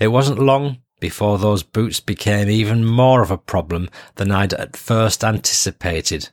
[0.00, 4.76] It wasn't long before those boots became even more of a problem than I'd at
[4.76, 6.30] first anticipated.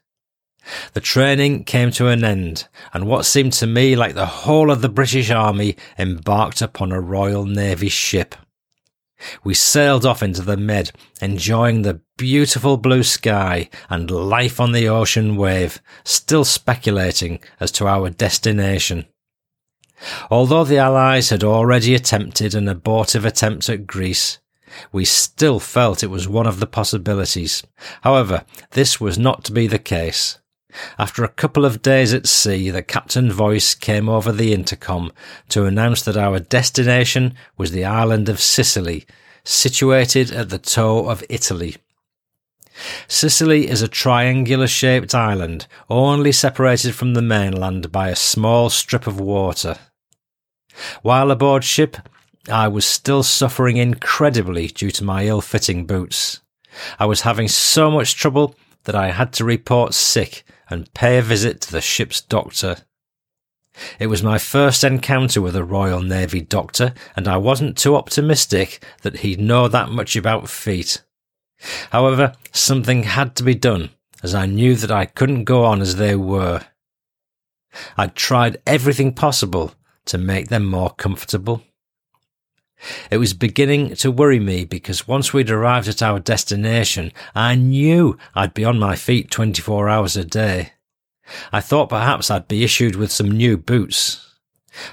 [0.94, 4.82] The training came to an end, and what seemed to me like the whole of
[4.82, 8.36] the British Army embarked upon a Royal Navy ship.
[9.44, 10.92] We sailed off into the Med,
[11.22, 17.88] enjoying the beautiful blue sky and life on the ocean wave, still speculating as to
[17.88, 19.06] our destination.
[20.32, 24.40] Although the Allies had already attempted an abortive attempt at Greece,
[24.92, 27.62] we still felt it was one of the possibilities.
[28.02, 30.40] However, this was not to be the case.
[30.98, 35.12] After a couple of days at sea, the captain's voice came over the intercom
[35.50, 39.06] to announce that our destination was the island of Sicily,
[39.44, 41.78] situated at the toe of Italy.
[43.08, 49.08] Sicily is a triangular shaped island, only separated from the mainland by a small strip
[49.08, 49.78] of water.
[51.02, 51.98] While aboard ship,
[52.50, 56.42] I was still suffering incredibly due to my ill fitting boots.
[56.98, 58.56] I was having so much trouble
[58.86, 62.78] that I had to report sick and pay a visit to the ship's doctor.
[64.00, 68.84] It was my first encounter with a Royal Navy doctor, and I wasn't too optimistic
[69.04, 71.04] that he'd know that much about feet.
[71.92, 73.92] However, something had to be done,
[74.24, 76.62] as I knew that I couldn't go on as they were.
[77.98, 79.74] I'd tried everything possible
[80.06, 81.64] to make them more comfortable.
[83.10, 88.18] It was beginning to worry me because once we'd arrived at our destination, I knew
[88.34, 90.74] I'd be on my feet 24 hours a day.
[91.52, 94.36] I thought perhaps I'd be issued with some new boots.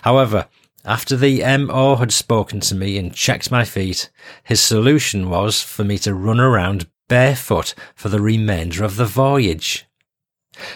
[0.02, 0.48] However,
[0.84, 4.10] after the MO had spoken to me and checked my feet,
[4.44, 9.87] his solution was for me to run around barefoot for the remainder of the voyage.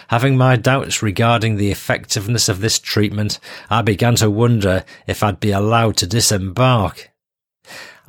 [0.07, 5.39] Having my doubts regarding the effectiveness of this treatment, I began to wonder if I'd
[5.39, 7.11] be allowed to disembark.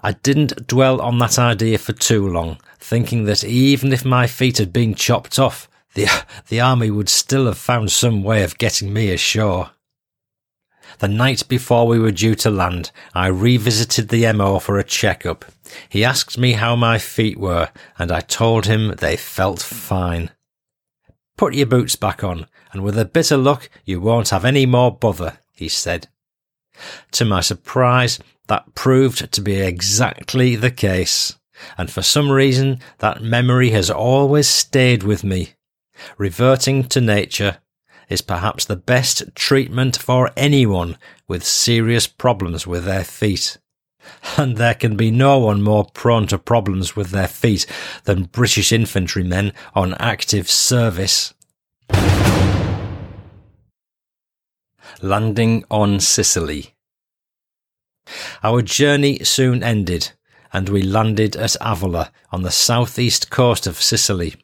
[0.03, 4.59] I didn't dwell on that idea for too long, thinking that even if my feet
[4.59, 6.07] had been chopped off, the,
[6.49, 9.71] the army would still have found some way of getting me ashore.
[10.99, 15.45] The night before we were due to land, I revisited the MO for a checkup.
[15.89, 20.31] He asked me how my feet were, and I told him they felt fine.
[21.37, 24.67] Put your boots back on, and with a bit of luck, you won't have any
[24.67, 26.09] more bother, he said.
[27.13, 31.37] To my surprise, that proved to be exactly the case,
[31.79, 35.55] and for some reason that memory has always stayed with me.
[36.19, 37.59] Reverting to nature
[38.09, 43.59] is perhaps the best treatment for anyone with serious problems with their feet.
[44.37, 47.67] And there can be no one more prone to problems with their feet
[48.05, 51.35] than British infantrymen on active service.
[55.01, 56.75] Landing on Sicily.
[58.43, 60.13] Our journey soon ended,
[60.53, 64.37] and we landed at Avola on the southeast coast of Sicily.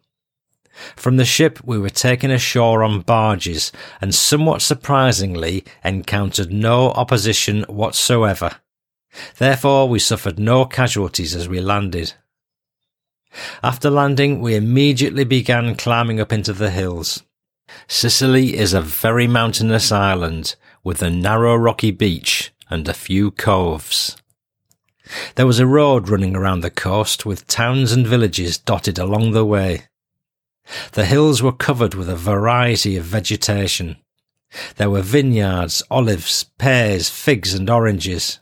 [0.97, 7.65] From the ship, we were taken ashore on barges, and somewhat surprisingly encountered no opposition
[7.65, 8.57] whatsoever.
[9.39, 12.15] Therefore, we suffered no casualties as we landed.
[13.63, 17.23] After landing, we immediately began climbing up into the hills.
[17.87, 24.17] Sicily is a very mountainous island with a narrow rocky beach and a few coves.
[25.35, 29.45] There was a road running around the coast with towns and villages dotted along the
[29.45, 29.89] way.
[30.93, 33.97] The hills were covered with a variety of vegetation.
[34.77, 38.41] There were vineyards, olives, pears, figs and oranges.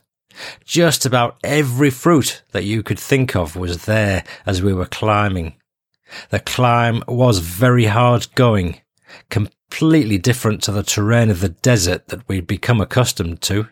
[0.63, 5.55] Just about every fruit that you could think of was there as we were climbing.
[6.29, 8.81] The climb was very hard going,
[9.29, 13.67] completely different to the terrain of the desert that we'd become accustomed to.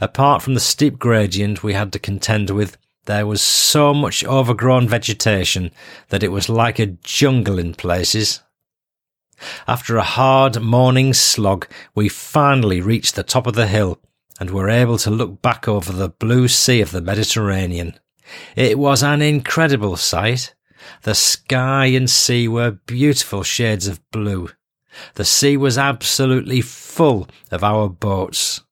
[0.00, 2.76] Apart from the steep gradient we had to contend with,
[3.06, 5.70] there was so much overgrown vegetation
[6.08, 8.42] that it was like a jungle in places.
[9.66, 14.00] After a hard morning slog, we finally reached the top of the hill
[14.38, 17.98] and were able to look back over the blue sea of the Mediterranean.
[18.56, 20.54] It was an incredible sight.
[21.02, 24.50] The sky and sea were beautiful shades of blue.
[25.14, 28.62] The sea was absolutely full of our boats,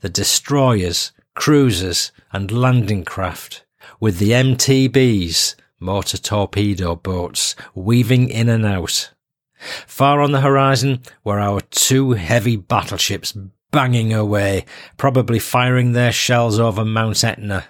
[0.00, 3.64] the destroyers, cruisers, and landing craft,
[4.00, 9.12] with the MTBs motor torpedo boats weaving in and out.
[9.86, 13.36] Far on the horizon were our two heavy battleships
[13.70, 14.64] banging away,
[14.96, 17.64] probably firing their shells over Mount Etna.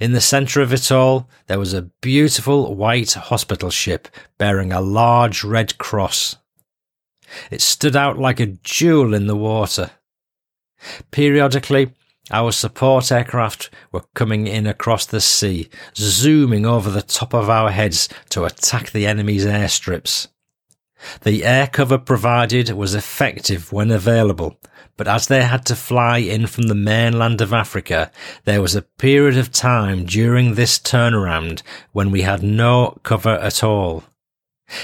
[0.00, 4.80] In the centre of it all, there was a beautiful white hospital ship bearing a
[4.80, 6.36] large red cross.
[7.50, 9.90] It stood out like a jewel in the water.
[11.10, 11.92] Periodically,
[12.30, 17.70] our support aircraft were coming in across the sea, zooming over the top of our
[17.70, 20.28] heads to attack the enemy's airstrips.
[21.22, 24.58] The air cover provided was effective when available,
[24.98, 28.10] but as they had to fly in from the mainland of Africa,
[28.44, 33.62] there was a period of time during this turnaround when we had no cover at
[33.62, 34.02] all.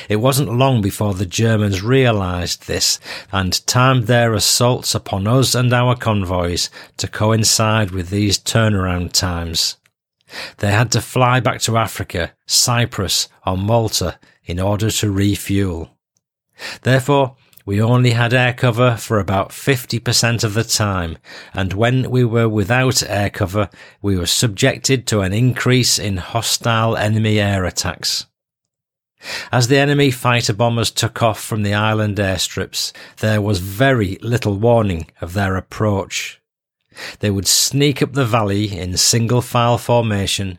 [0.09, 3.01] It wasn't long before the Germans realized this
[3.33, 9.77] and timed their assaults upon us and our convoys to coincide with these turnaround times.
[10.59, 15.91] They had to fly back to Africa, Cyprus, or Malta in order to refuel.
[16.83, 17.37] Therefore,
[17.67, 21.17] we only had air cover for about 50% of the time,
[21.55, 23.71] and when we were without air cover,
[24.03, 28.27] we were subjected to an increase in hostile enemy air attacks.
[29.51, 34.59] As the enemy fighter bombers took off from the island airstrips, there was very little
[34.59, 36.43] warning of their approach.
[37.21, 40.59] They would sneak up the valley in single file formation,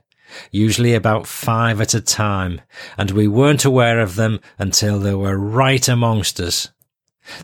[0.52, 2.62] usually about five at a time,
[2.98, 6.70] and we weren't aware of them until they were right amongst us.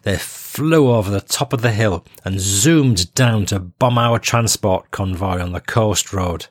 [0.04, 4.92] They flew over the top of the hill and zoomed down to bomb our transport
[4.92, 6.48] convoy on the coast road.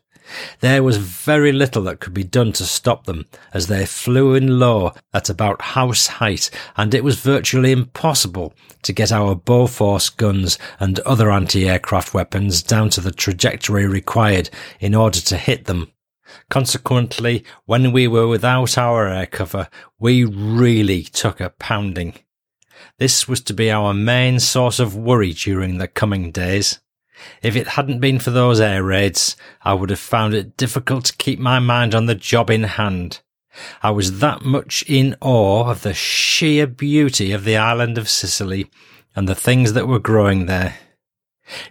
[0.61, 4.61] There was very little that could be done to stop them, as they flew in
[4.61, 10.59] low at about house height, and it was virtually impossible to get our Bofors guns
[10.79, 15.91] and other anti-aircraft weapons down to the trajectory required in order to hit them.
[16.49, 19.69] Consequently, when we were without our air cover,
[19.99, 22.15] we really took a pounding.
[23.01, 26.81] This was to be our main source of worry during the coming days.
[27.43, 31.17] If it hadn't been for those air raids, I would have found it difficult to
[31.17, 33.23] keep my mind on the job in hand.
[33.83, 38.71] I was that much in awe of the sheer beauty of the island of Sicily
[39.17, 40.77] and the things that were growing there.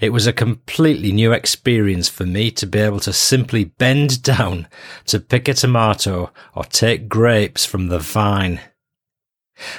[0.02, 4.68] It was a completely new experience for me to be able to simply bend down
[5.06, 8.62] to pick a tomato or take grapes from the vine.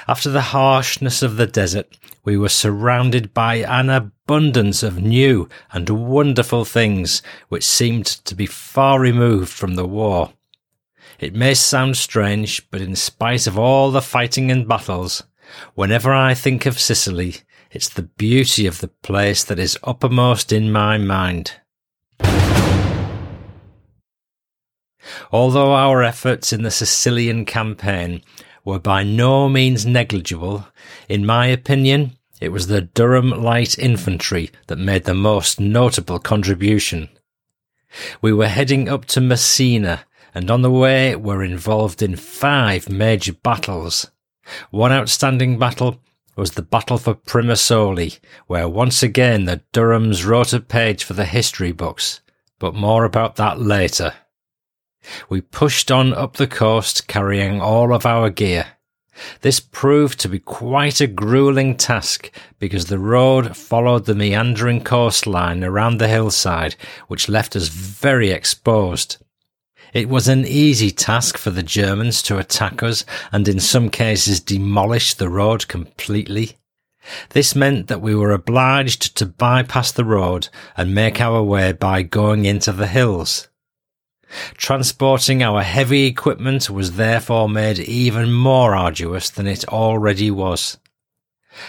[0.07, 5.89] After the harshness of the desert, we were surrounded by an abundance of new and
[5.89, 10.33] wonderful things which seemed to be far removed from the war.
[11.19, 15.23] It may sound strange, but in spite of all the fighting and battles,
[15.75, 17.37] whenever I think of Sicily,
[17.71, 21.53] it's the beauty of the place that is uppermost in my mind.
[25.31, 28.21] Although our efforts in the Sicilian campaign
[28.63, 30.67] were by no means negligible,
[31.09, 37.09] in my opinion, it was the Durham Light Infantry that made the most notable contribution.
[38.21, 43.33] We were heading up to Messina and on the way were involved in five major
[43.33, 44.09] battles.
[44.69, 45.99] One outstanding battle
[46.35, 51.25] was the Battle for Primosole, where once again the Durhams wrote a page for the
[51.25, 52.21] history books,
[52.57, 54.13] but more about that later.
[55.29, 58.67] We pushed on up the coast carrying all of our gear.
[59.41, 65.63] This proved to be quite a grueling task because the road followed the meandering coastline
[65.63, 66.75] around the hillside,
[67.07, 69.17] which left us very exposed.
[69.93, 74.39] It was an easy task for the Germans to attack us and in some cases
[74.39, 76.57] demolish the road completely.
[77.29, 80.47] This meant that we were obliged to bypass the road
[80.77, 83.49] and make our way by going into the hills.
[84.55, 90.77] Transporting our heavy equipment was therefore made even more arduous than it already was.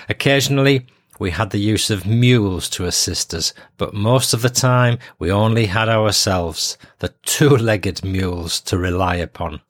[0.08, 0.86] Occasionally,
[1.18, 5.30] we had the use of mules to assist us, but most of the time we
[5.30, 9.60] only had ourselves, the two-legged mules, to rely upon.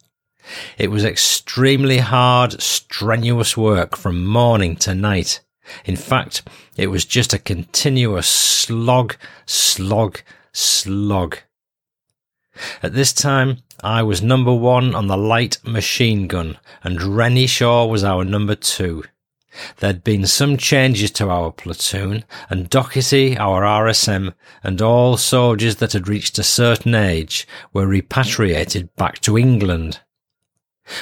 [0.78, 5.40] It was extremely hard, strenuous work from morning to night.
[5.84, 6.42] In fact,
[6.76, 9.16] it was just a continuous slog,
[9.46, 10.20] slog,
[10.52, 11.38] slog.
[12.82, 17.86] At this time, I was number one on the light machine gun, and Rennie Shaw
[17.86, 19.04] was our number two.
[19.78, 25.92] There'd been some changes to our platoon, and Docherty, our RSM, and all soldiers that
[25.92, 30.00] had reached a certain age were repatriated back to England.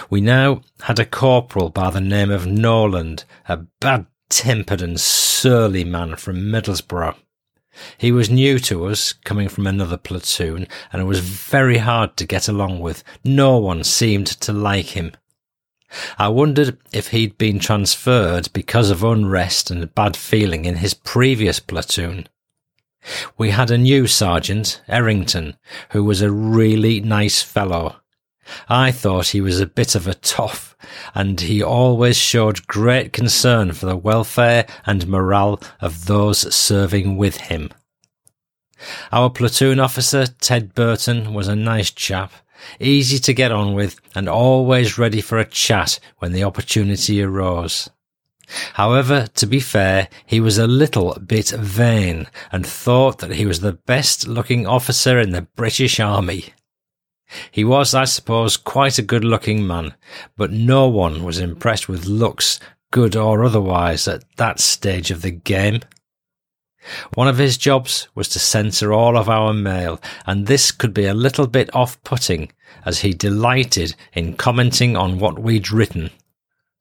[0.09, 5.84] We now had a corporal by the name of Noland, a bad tempered and surly
[5.84, 7.16] man from Middlesbrough.
[7.97, 12.26] He was new to us, coming from another platoon, and it was very hard to
[12.26, 13.03] get along with.
[13.24, 15.12] No one seemed to like him.
[16.18, 21.59] I wondered if he'd been transferred because of unrest and bad feeling in his previous
[21.59, 22.28] platoon.
[23.39, 25.57] We had a new sergeant, Errington,
[25.91, 27.97] who was a really nice fellow.
[28.68, 30.76] I thought he was a bit of a toff,
[31.14, 37.36] and he always showed great concern for the welfare and morale of those serving with
[37.36, 37.70] him.
[39.12, 42.32] Our platoon officer, Ted Burton, was a nice chap,
[42.78, 47.90] easy to get on with, and always ready for a chat when the opportunity arose.
[48.74, 53.61] However, to be fair, he was a little bit vain and thought that he was
[53.61, 56.53] the best looking officer in the British Army.
[57.51, 59.95] He was, I suppose, quite a good looking man,
[60.37, 62.59] but no one was impressed with looks,
[62.91, 65.81] good or otherwise, at that stage of the game.
[67.14, 71.05] One of his jobs was to censor all of our mail, and this could be
[71.05, 72.53] a little bit off putting,
[72.85, 76.11] as he delighted in commenting on what we'd written.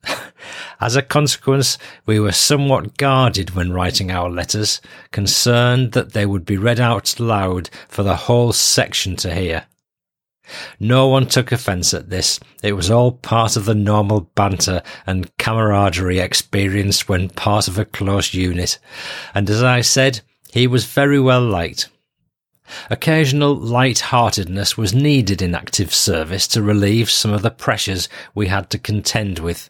[0.79, 4.81] As a consequence, we were somewhat guarded when writing our letters,
[5.11, 9.65] concerned that they would be read out loud for the whole section to hear.
[10.79, 12.39] No one took offence at this.
[12.63, 17.85] It was all part of the normal banter and camaraderie experienced when part of a
[17.85, 18.79] close unit.
[19.33, 20.21] And as I said,
[20.51, 21.89] he was very well liked.
[22.89, 28.69] Occasional light-heartedness was needed in active service to relieve some of the pressures we had
[28.69, 29.69] to contend with.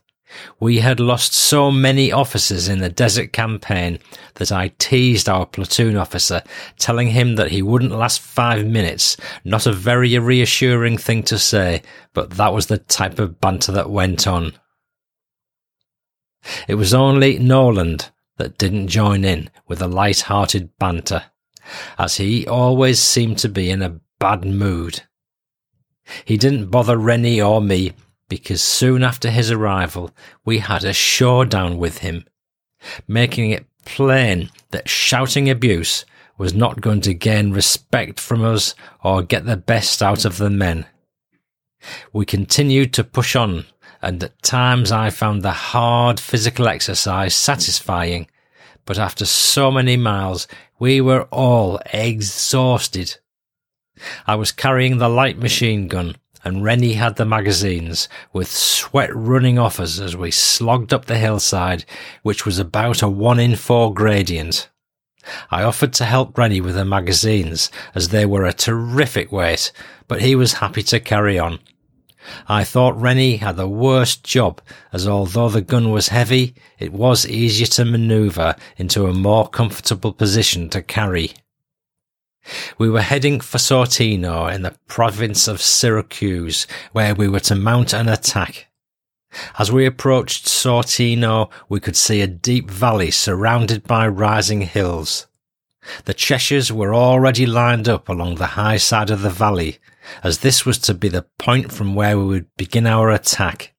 [0.60, 4.00] We had lost so many officers in the desert campaign
[4.36, 6.44] that I teased our platoon officer,
[6.78, 9.18] telling him that he wouldn't last five minutes.
[9.44, 11.82] Not a very reassuring thing to say,
[12.14, 14.54] but that was the type of banter that went on.
[16.68, 21.26] It was only Noland that didn't join in with the light-hearted banter,
[21.98, 25.02] as he always seemed to be in a bad mood.
[26.26, 27.94] He didn't bother Rennie or me
[28.30, 30.12] because soon after his arrival
[30.46, 32.24] we had a showdown with him,
[33.08, 36.06] making it plain that shouting abuse
[36.38, 38.74] was not going to gain respect from us
[39.04, 40.86] or get the best out of the men.
[42.14, 43.66] We continued to push on,
[44.02, 48.28] and at times I found the hard physical exercise satisfying,
[48.86, 53.18] but after so many miles we were all exhausted.
[54.26, 59.60] I was carrying the light machine gun and Rennie had the magazines, with sweat running
[59.60, 61.86] off us as we slogged up the hillside,
[62.24, 64.70] which was about a one in four gradient.
[65.52, 69.72] I offered to help Rennie with the magazines, as they were a terrific weight,
[70.08, 71.60] but he was happy to carry on.
[72.48, 74.62] I thought Rennie had the worst job,
[74.92, 80.14] as although the gun was heavy, it was easier to manoeuvre into a more comfortable
[80.14, 81.34] position to carry.
[82.78, 87.94] We were heading for Sortino in the province of Syracuse, where we were to mount
[87.94, 88.68] an attack.
[89.60, 95.28] As we approached Sortino, we could see a deep valley surrounded by rising hills.
[96.06, 99.78] The Cheshires were already lined up along the high side of the valley,
[100.24, 103.74] as this was to be the point from where we would begin our attack.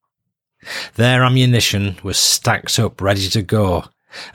[0.95, 3.85] Their ammunition was stacked up ready to go,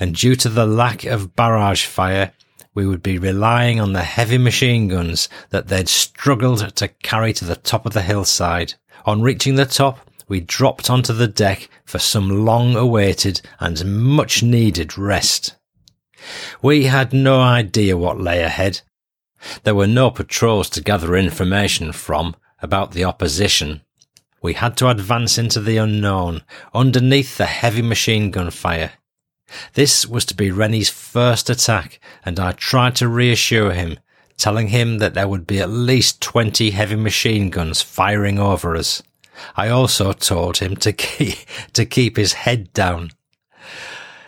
[0.00, 2.32] and due to the lack of barrage fire,
[2.76, 7.44] we would be relying on the heavy machine guns that they'd struggled to carry to
[7.46, 8.74] the top of the hillside.
[9.06, 9.98] On reaching the top,
[10.28, 15.56] we dropped onto the deck for some long awaited and much needed rest.
[16.60, 18.82] We had no idea what lay ahead.
[19.62, 23.80] There were no patrols to gather information from about the opposition.
[24.42, 26.42] We had to advance into the unknown,
[26.74, 28.92] underneath the heavy machine gun fire.
[29.74, 33.98] This was to be Rennie's first attack, and I tried to reassure him,
[34.36, 39.02] telling him that there would be at least 20 heavy machine guns firing over us.
[39.56, 41.38] I also told him to keep,
[41.74, 43.10] to keep his head down.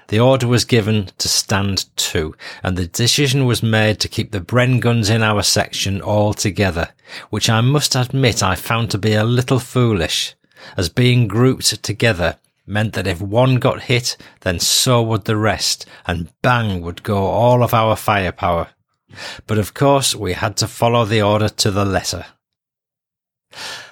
[0.09, 4.41] The order was given to stand to, and the decision was made to keep the
[4.41, 6.89] Bren guns in our section all together,
[7.29, 10.35] which I must admit I found to be a little foolish,
[10.79, 12.37] as being grouped together
[12.69, 17.19] meant that if one got hit, then so would the rest, and bang would go
[17.19, 18.69] all of our firepower.
[19.47, 22.27] But of course, we had to follow the order to the letter.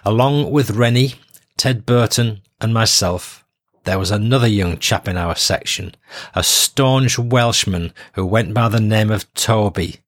[0.05, 1.15] Along with Rennie,
[1.57, 3.45] Ted Burton, and myself,
[3.85, 5.95] there was another young chap in our section,
[6.35, 10.01] a staunch Welshman who went by the name of Toby.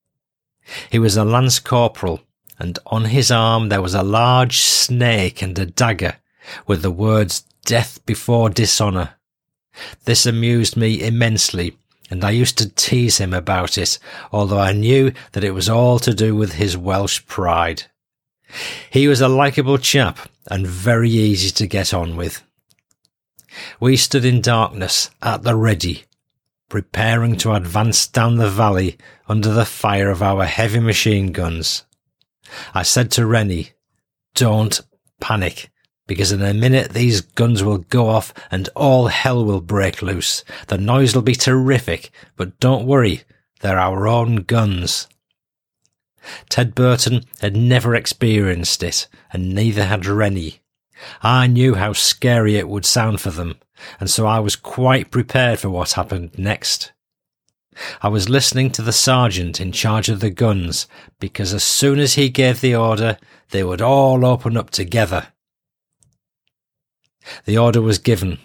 [0.90, 2.20] He was a lance corporal,
[2.58, 6.16] and on his arm there was a large snake and a dagger,
[6.66, 9.10] with the words death before dishonour.
[10.06, 11.76] This amused me immensely,
[12.10, 13.98] and I used to tease him about it,
[14.32, 17.82] although I knew that it was all to do with his Welsh pride.
[18.88, 22.42] He was a likeable chap and very easy to get on with.
[23.78, 26.04] We stood in darkness at the ready,
[26.70, 28.96] preparing to advance down the valley
[29.28, 31.84] under the fire of our heavy machine guns.
[32.72, 33.72] I said to Rennie,
[34.34, 34.80] don't
[35.20, 35.70] panic
[36.08, 40.42] because in a minute these guns will go off and all hell will break loose.
[40.66, 43.22] The noise will be terrific, but don't worry,
[43.60, 45.06] they're our own guns.
[46.48, 50.60] Ted Burton had never experienced it, and neither had Rennie.
[51.22, 53.56] I knew how scary it would sound for them,
[54.00, 56.92] and so I was quite prepared for what happened next.
[58.02, 60.88] I was listening to the sergeant in charge of the guns
[61.20, 63.18] because as soon as he gave the order,
[63.50, 65.28] they would all open up together.
[67.44, 68.38] The order was given,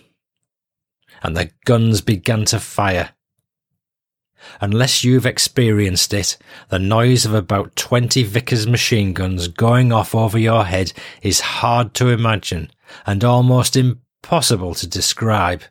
[1.21, 3.11] and the guns began to fire.
[4.59, 6.37] Unless you've experienced it,
[6.69, 11.93] the noise of about 20 Vickers machine guns going off over your head is hard
[11.95, 12.69] to imagine
[13.05, 15.63] and almost impossible to describe.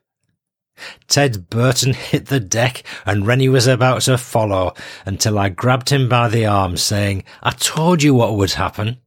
[1.06, 6.08] Ted Burton hit the deck and Rennie was about to follow until I grabbed him
[6.08, 8.98] by the arm saying, I told you what would happen.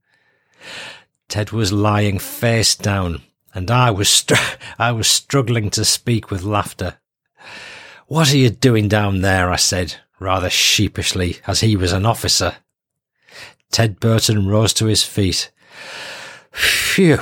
[1.28, 3.22] Ted was lying face down
[3.56, 4.36] and I was str-
[4.78, 7.00] I was struggling to speak with laughter.
[8.08, 9.50] What are you doing down there?
[9.50, 12.58] I said, rather sheepishly, as he was an officer.
[13.72, 15.52] Ted Burton rose to his feet.
[16.52, 17.20] Phew,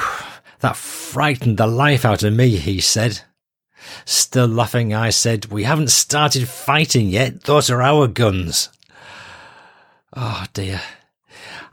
[0.59, 3.21] that frightened the life out of me, he said.
[4.05, 7.43] Still laughing, I said, We haven't started fighting yet.
[7.43, 8.69] Those are our guns.
[10.15, 10.81] Oh dear.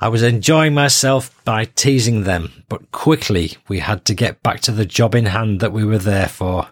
[0.03, 4.73] I was enjoying myself by teasing them, but quickly we had to get back to
[4.73, 6.69] the job in hand that we were there for.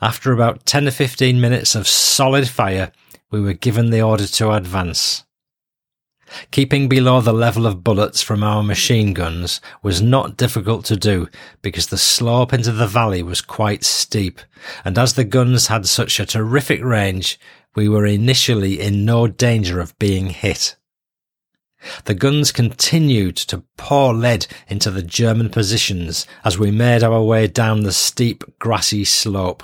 [0.00, 2.92] After about 10 or 15 minutes of solid fire,
[3.32, 5.24] we were given the order to advance.
[6.52, 11.28] Keeping below the level of bullets from our machine guns was not difficult to do
[11.62, 14.40] because the slope into the valley was quite steep,
[14.84, 17.40] and as the guns had such a terrific range,
[17.74, 20.76] we were initially in no danger of being hit.
[22.04, 27.46] The guns continued to pour lead into the German positions as we made our way
[27.46, 29.62] down the steep, grassy slope.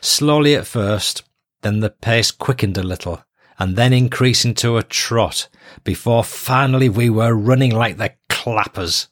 [0.00, 1.22] Slowly at first,
[1.62, 3.22] then the pace quickened a little,
[3.58, 5.48] and then increasing to a trot,
[5.84, 9.08] before finally we were running like the clappers.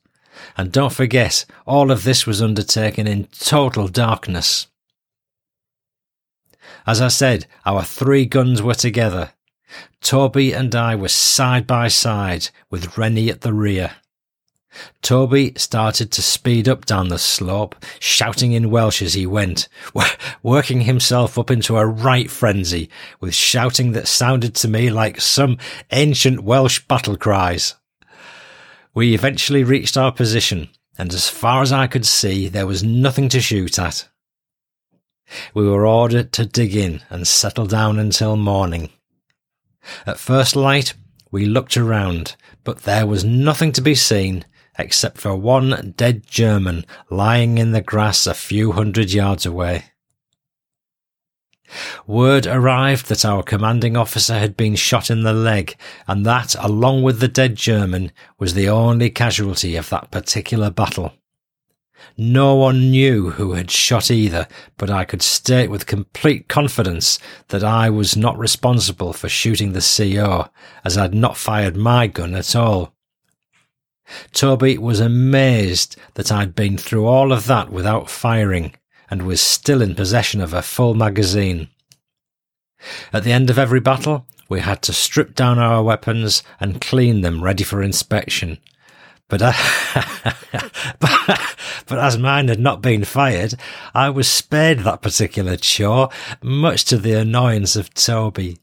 [0.56, 4.66] And don't forget, all of this was undertaken in total darkness.
[6.86, 9.32] As I said, our three guns were together,
[10.00, 13.96] Toby and I were side by side with Rennie at the rear.
[15.02, 19.68] Toby started to speed up down the slope, shouting in Welsh as he went,
[20.42, 25.58] working himself up into a right frenzy with shouting that sounded to me like some
[25.92, 27.74] ancient Welsh battle cries.
[28.94, 30.68] We eventually reached our position,
[30.98, 34.08] and as far as I could see, there was nothing to shoot at.
[35.54, 38.90] We were ordered to dig in and settle down until morning.
[40.06, 40.94] At first light,
[41.30, 44.44] we looked around, but there was nothing to be seen
[44.78, 49.84] except for one dead German lying in the grass a few hundred yards away.
[52.06, 55.76] Word arrived that our commanding officer had been shot in the leg,
[56.06, 61.14] and that, along with the dead German, was the only casualty of that particular battle.
[62.16, 64.46] No one knew who had shot either,
[64.76, 69.80] but I could state with complete confidence that I was not responsible for shooting the
[69.80, 70.48] CO,
[70.84, 72.94] as I'd not fired my gun at all.
[74.32, 78.74] Toby was amazed that I'd been through all of that without firing,
[79.10, 81.68] and was still in possession of a full magazine.
[83.12, 87.22] At the end of every battle, we had to strip down our weapons and clean
[87.22, 88.58] them ready for inspection,
[89.28, 89.52] but, uh,
[91.00, 91.56] but,
[91.86, 93.54] but as mine had not been fired,
[93.94, 96.10] I was spared that particular chore,
[96.42, 98.58] much to the annoyance of Toby.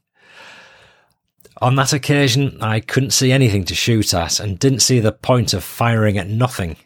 [1.60, 5.52] On that occasion, I couldn't see anything to shoot at and didn't see the point
[5.52, 6.76] of firing at nothing.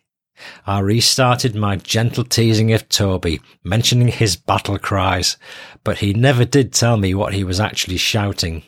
[0.67, 5.37] I restarted my gentle teasing of Toby, mentioning his battle cries,
[5.83, 8.65] but he never did tell me what he was actually shouting.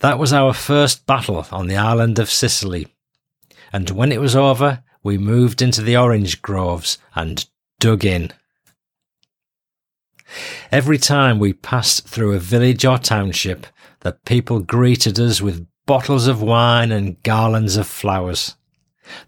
[0.00, 2.88] That was our first battle on the island of Sicily,
[3.72, 7.46] and when it was over, we moved into the orange groves and
[7.78, 8.32] dug in.
[10.72, 13.66] Every time we passed through a village or township,
[14.00, 18.56] the people greeted us with bottles of wine and garlands of flowers.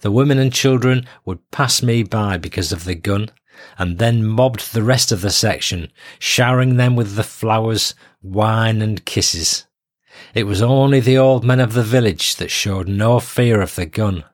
[0.01, 3.31] The women and children would pass me by because of the gun,
[3.79, 9.05] and then mobbed the rest of the section, showering them with the flowers, wine and
[9.05, 9.67] kisses.
[10.35, 13.87] It was only the old men of the village that showed no fear of the
[13.87, 14.25] gun.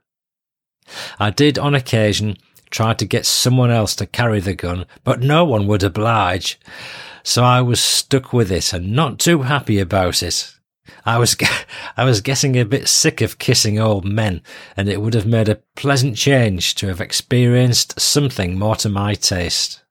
[1.19, 2.37] I did on occasion
[2.71, 6.59] try to get someone else to carry the gun, but no one would oblige.
[7.23, 10.55] So I was stuck with it and not too happy about it.
[11.07, 11.37] I was,
[11.97, 14.43] I was getting a bit sick of kissing old men,
[14.77, 19.15] and it would have made a pleasant change to have experienced something more to my
[19.15, 19.83] taste.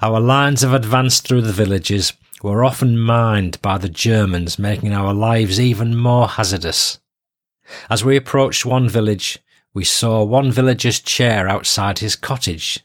[0.00, 2.12] Our lines of advance through the villages
[2.42, 6.98] were often mined by the Germans, making our lives even more hazardous.
[7.88, 9.38] As we approached one village,
[9.72, 12.80] we saw one villager's chair outside his cottage.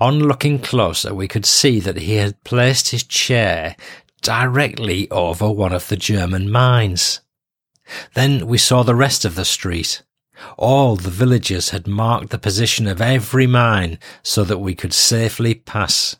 [0.00, 3.76] On looking closer, we could see that he had placed his chair
[4.22, 7.20] directly over one of the German mines.
[8.14, 10.02] Then we saw the rest of the street.
[10.58, 15.54] All the villagers had marked the position of every mine so that we could safely
[15.54, 16.16] pass.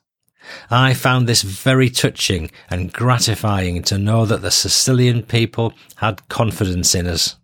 [0.70, 6.94] I found this very touching and gratifying to know that the Sicilian people had confidence
[6.94, 7.36] in us.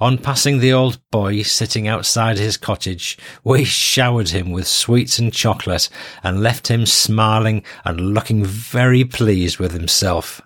[0.00, 5.32] On passing the old boy sitting outside his cottage, we showered him with sweets and
[5.32, 5.88] chocolate
[6.22, 10.40] and left him smiling and looking very pleased with himself.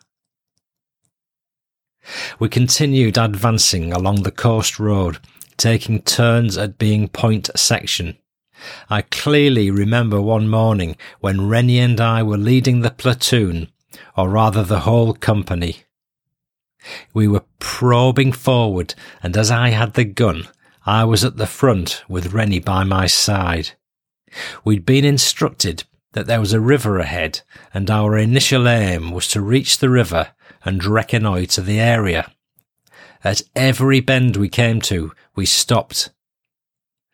[2.38, 5.18] We continued advancing along the coast road,
[5.56, 8.16] taking turns at being point section.
[8.88, 13.68] I clearly remember one morning when Rennie and I were leading the platoon,
[14.16, 15.84] or rather the whole company.
[17.12, 20.48] We were probing forward, and as I had the gun,
[20.86, 23.72] I was at the front with Rennie by my side.
[24.64, 27.42] We'd been instructed that there was a river ahead,
[27.72, 30.32] and our initial aim was to reach the river
[30.64, 32.32] and reconnoitre the area.
[33.22, 36.10] At every bend we came to, we stopped,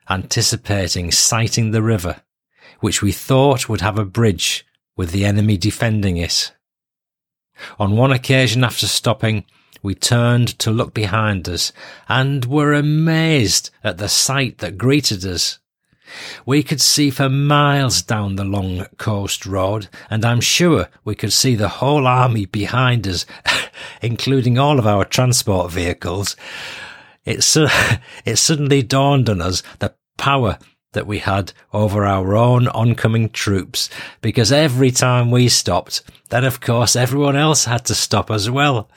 [0.08, 2.22] anticipating sighting the river,
[2.80, 6.52] which we thought would have a bridge with the enemy defending it.
[7.78, 9.44] On one occasion after stopping,
[9.82, 11.72] we turned to look behind us
[12.08, 15.58] and were amazed at the sight that greeted us.
[16.44, 21.32] We could see for miles down the long coast road, and I'm sure we could
[21.32, 23.26] see the whole army behind us,
[24.02, 26.36] including all of our transport vehicles.
[27.26, 27.68] It, su-
[28.24, 30.58] it suddenly dawned on us the power
[30.92, 33.90] that we had over our own oncoming troops,
[34.22, 38.88] because every time we stopped, then of course everyone else had to stop as well.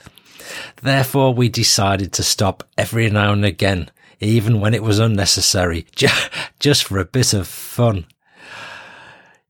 [0.82, 5.86] Therefore, we decided to stop every now and again, even when it was unnecessary,
[6.58, 8.06] just for a bit of fun.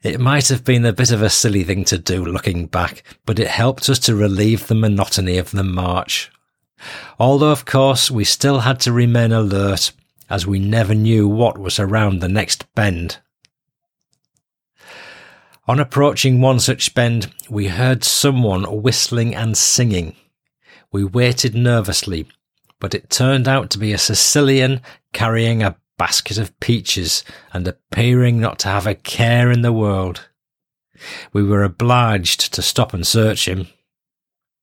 [0.03, 3.39] It might have been a bit of a silly thing to do looking back, but
[3.39, 6.31] it helped us to relieve the monotony of the march.
[7.19, 9.93] Although, of course, we still had to remain alert
[10.29, 13.19] as we never knew what was around the next bend.
[15.67, 20.17] On approaching one such bend, we heard someone whistling and singing.
[20.91, 22.27] We waited nervously,
[22.81, 24.81] but it turned out to be a Sicilian
[25.13, 30.29] carrying a basket of peaches and appearing not to have a care in the world.
[31.33, 33.69] We were obliged to stop and search him,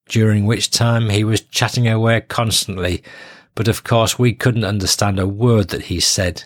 [0.07, 3.03] during which time he was chatting away constantly
[3.57, 6.43] but of course we couldn't understand a word that he said.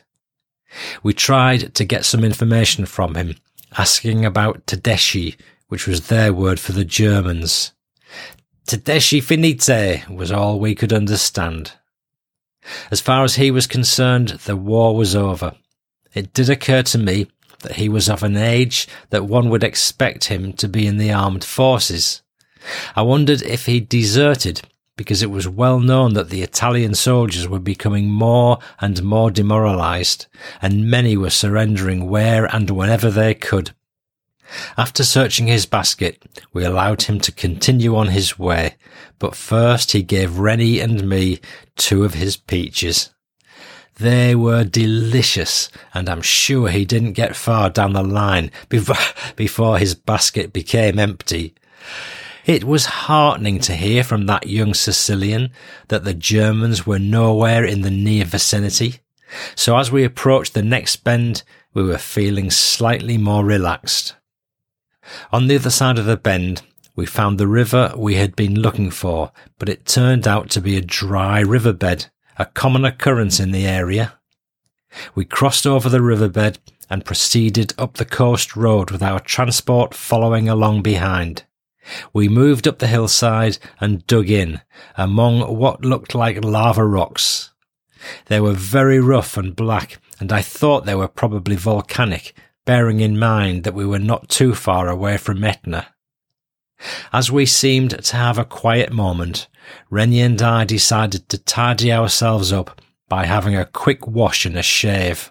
[1.04, 3.36] We tried to get some information from him,
[3.78, 5.36] asking about Tedeschi,
[5.68, 7.74] which was their word for the Germans.
[8.66, 11.74] Tedeschi finite was all we could understand.
[12.90, 15.54] As far as he was concerned, the war was over.
[16.14, 17.28] It did occur to me
[17.60, 21.12] that he was of an age that one would expect him to be in the
[21.12, 22.22] armed forces.
[22.96, 24.62] I wondered if he'd deserted
[24.98, 30.28] because it was well known that the Italian soldiers were becoming more and more demoralized,
[30.62, 33.72] and many were surrendering where and whenever they could.
[34.78, 36.22] After searching his basket,
[36.54, 38.76] we allowed him to continue on his way,
[39.18, 41.40] but first he gave Rennie and me
[41.78, 43.10] two of his peaches.
[43.96, 48.52] They were delicious, and I'm sure he didn't get far down the line
[49.36, 51.54] before his basket became empty.
[52.52, 55.52] It was heartening to hear from that young Sicilian
[55.88, 59.00] that the Germans were nowhere in the near vicinity.
[59.56, 61.44] So as we approached the next bend,
[61.74, 64.16] we were feeling slightly more relaxed.
[65.32, 66.62] On the other side of the bend,
[66.94, 70.76] we found the river we had been looking for, but it turned out to be
[70.76, 74.20] a dry riverbed, a common occurrence in the area.
[75.16, 80.50] We crossed over the riverbed and proceeded up the coast road with our transport following
[80.50, 81.46] along behind.
[82.14, 84.62] We moved up the hillside and dug in
[84.98, 87.52] among what looked like lava rocks.
[88.28, 92.34] They were very rough and black, and I thought they were probably volcanic,
[92.66, 95.88] bearing in mind that we were not too far away from Etna.
[97.14, 99.48] As we seemed to have a quiet moment,
[99.90, 104.64] Rennie and I decided to tidy ourselves up by having a quick wash and a
[104.64, 105.31] shave.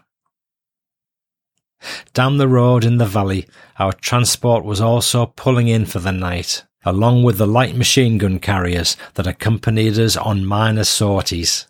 [2.13, 3.47] Down the road in the valley,
[3.79, 8.39] our transport was also pulling in for the night, along with the light machine gun
[8.39, 11.67] carriers that accompanied us on minor sorties.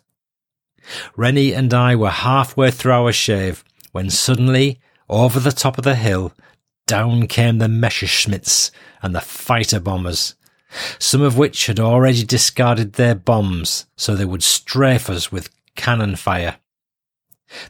[1.15, 5.95] Rennie and I were halfway through our shave when suddenly, over the top of the
[5.95, 6.33] hill,
[6.87, 10.35] down came the Messerschmitts and the fighter bombers,
[10.99, 16.15] some of which had already discarded their bombs so they would strafe us with cannon
[16.15, 16.57] fire.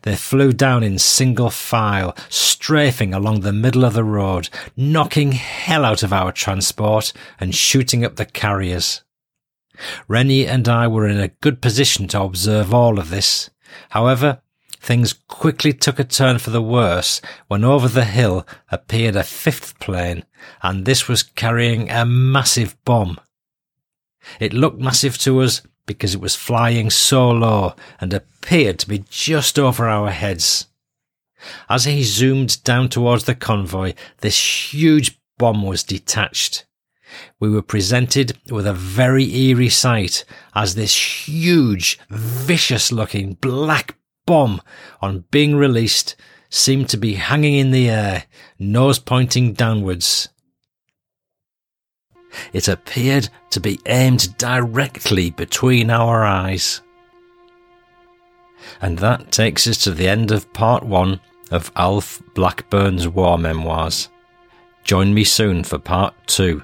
[0.04, 5.86] They flew down in single file, strafing along the middle of the road, knocking hell
[5.86, 9.04] out of our transport and shooting up the carriers.
[10.08, 13.50] Rennie and I were in a good position to observe all of this.
[13.90, 14.42] However,
[14.80, 19.80] things quickly took a turn for the worse when over the hill appeared a fifth
[19.80, 20.26] plane,
[20.62, 23.20] and this was carrying a massive bomb.
[24.40, 29.04] It looked massive to us because it was flying so low and appeared to be
[29.10, 30.68] just over our heads.
[31.70, 36.66] As he zoomed down towards the convoy, this huge bomb was detached.
[37.40, 40.24] We were presented with a very eerie sight
[40.56, 44.62] as this huge, vicious looking black bomb
[45.02, 46.16] on being released
[46.50, 48.26] seemed to be hanging in the air,
[48.60, 50.30] nose pointing downwards.
[52.54, 56.82] It appeared to be aimed directly between our eyes.
[58.82, 61.20] And that takes us to the end of part one
[61.50, 64.10] of Alf Blackburn's war memoirs.
[64.84, 66.64] Join me soon for part two.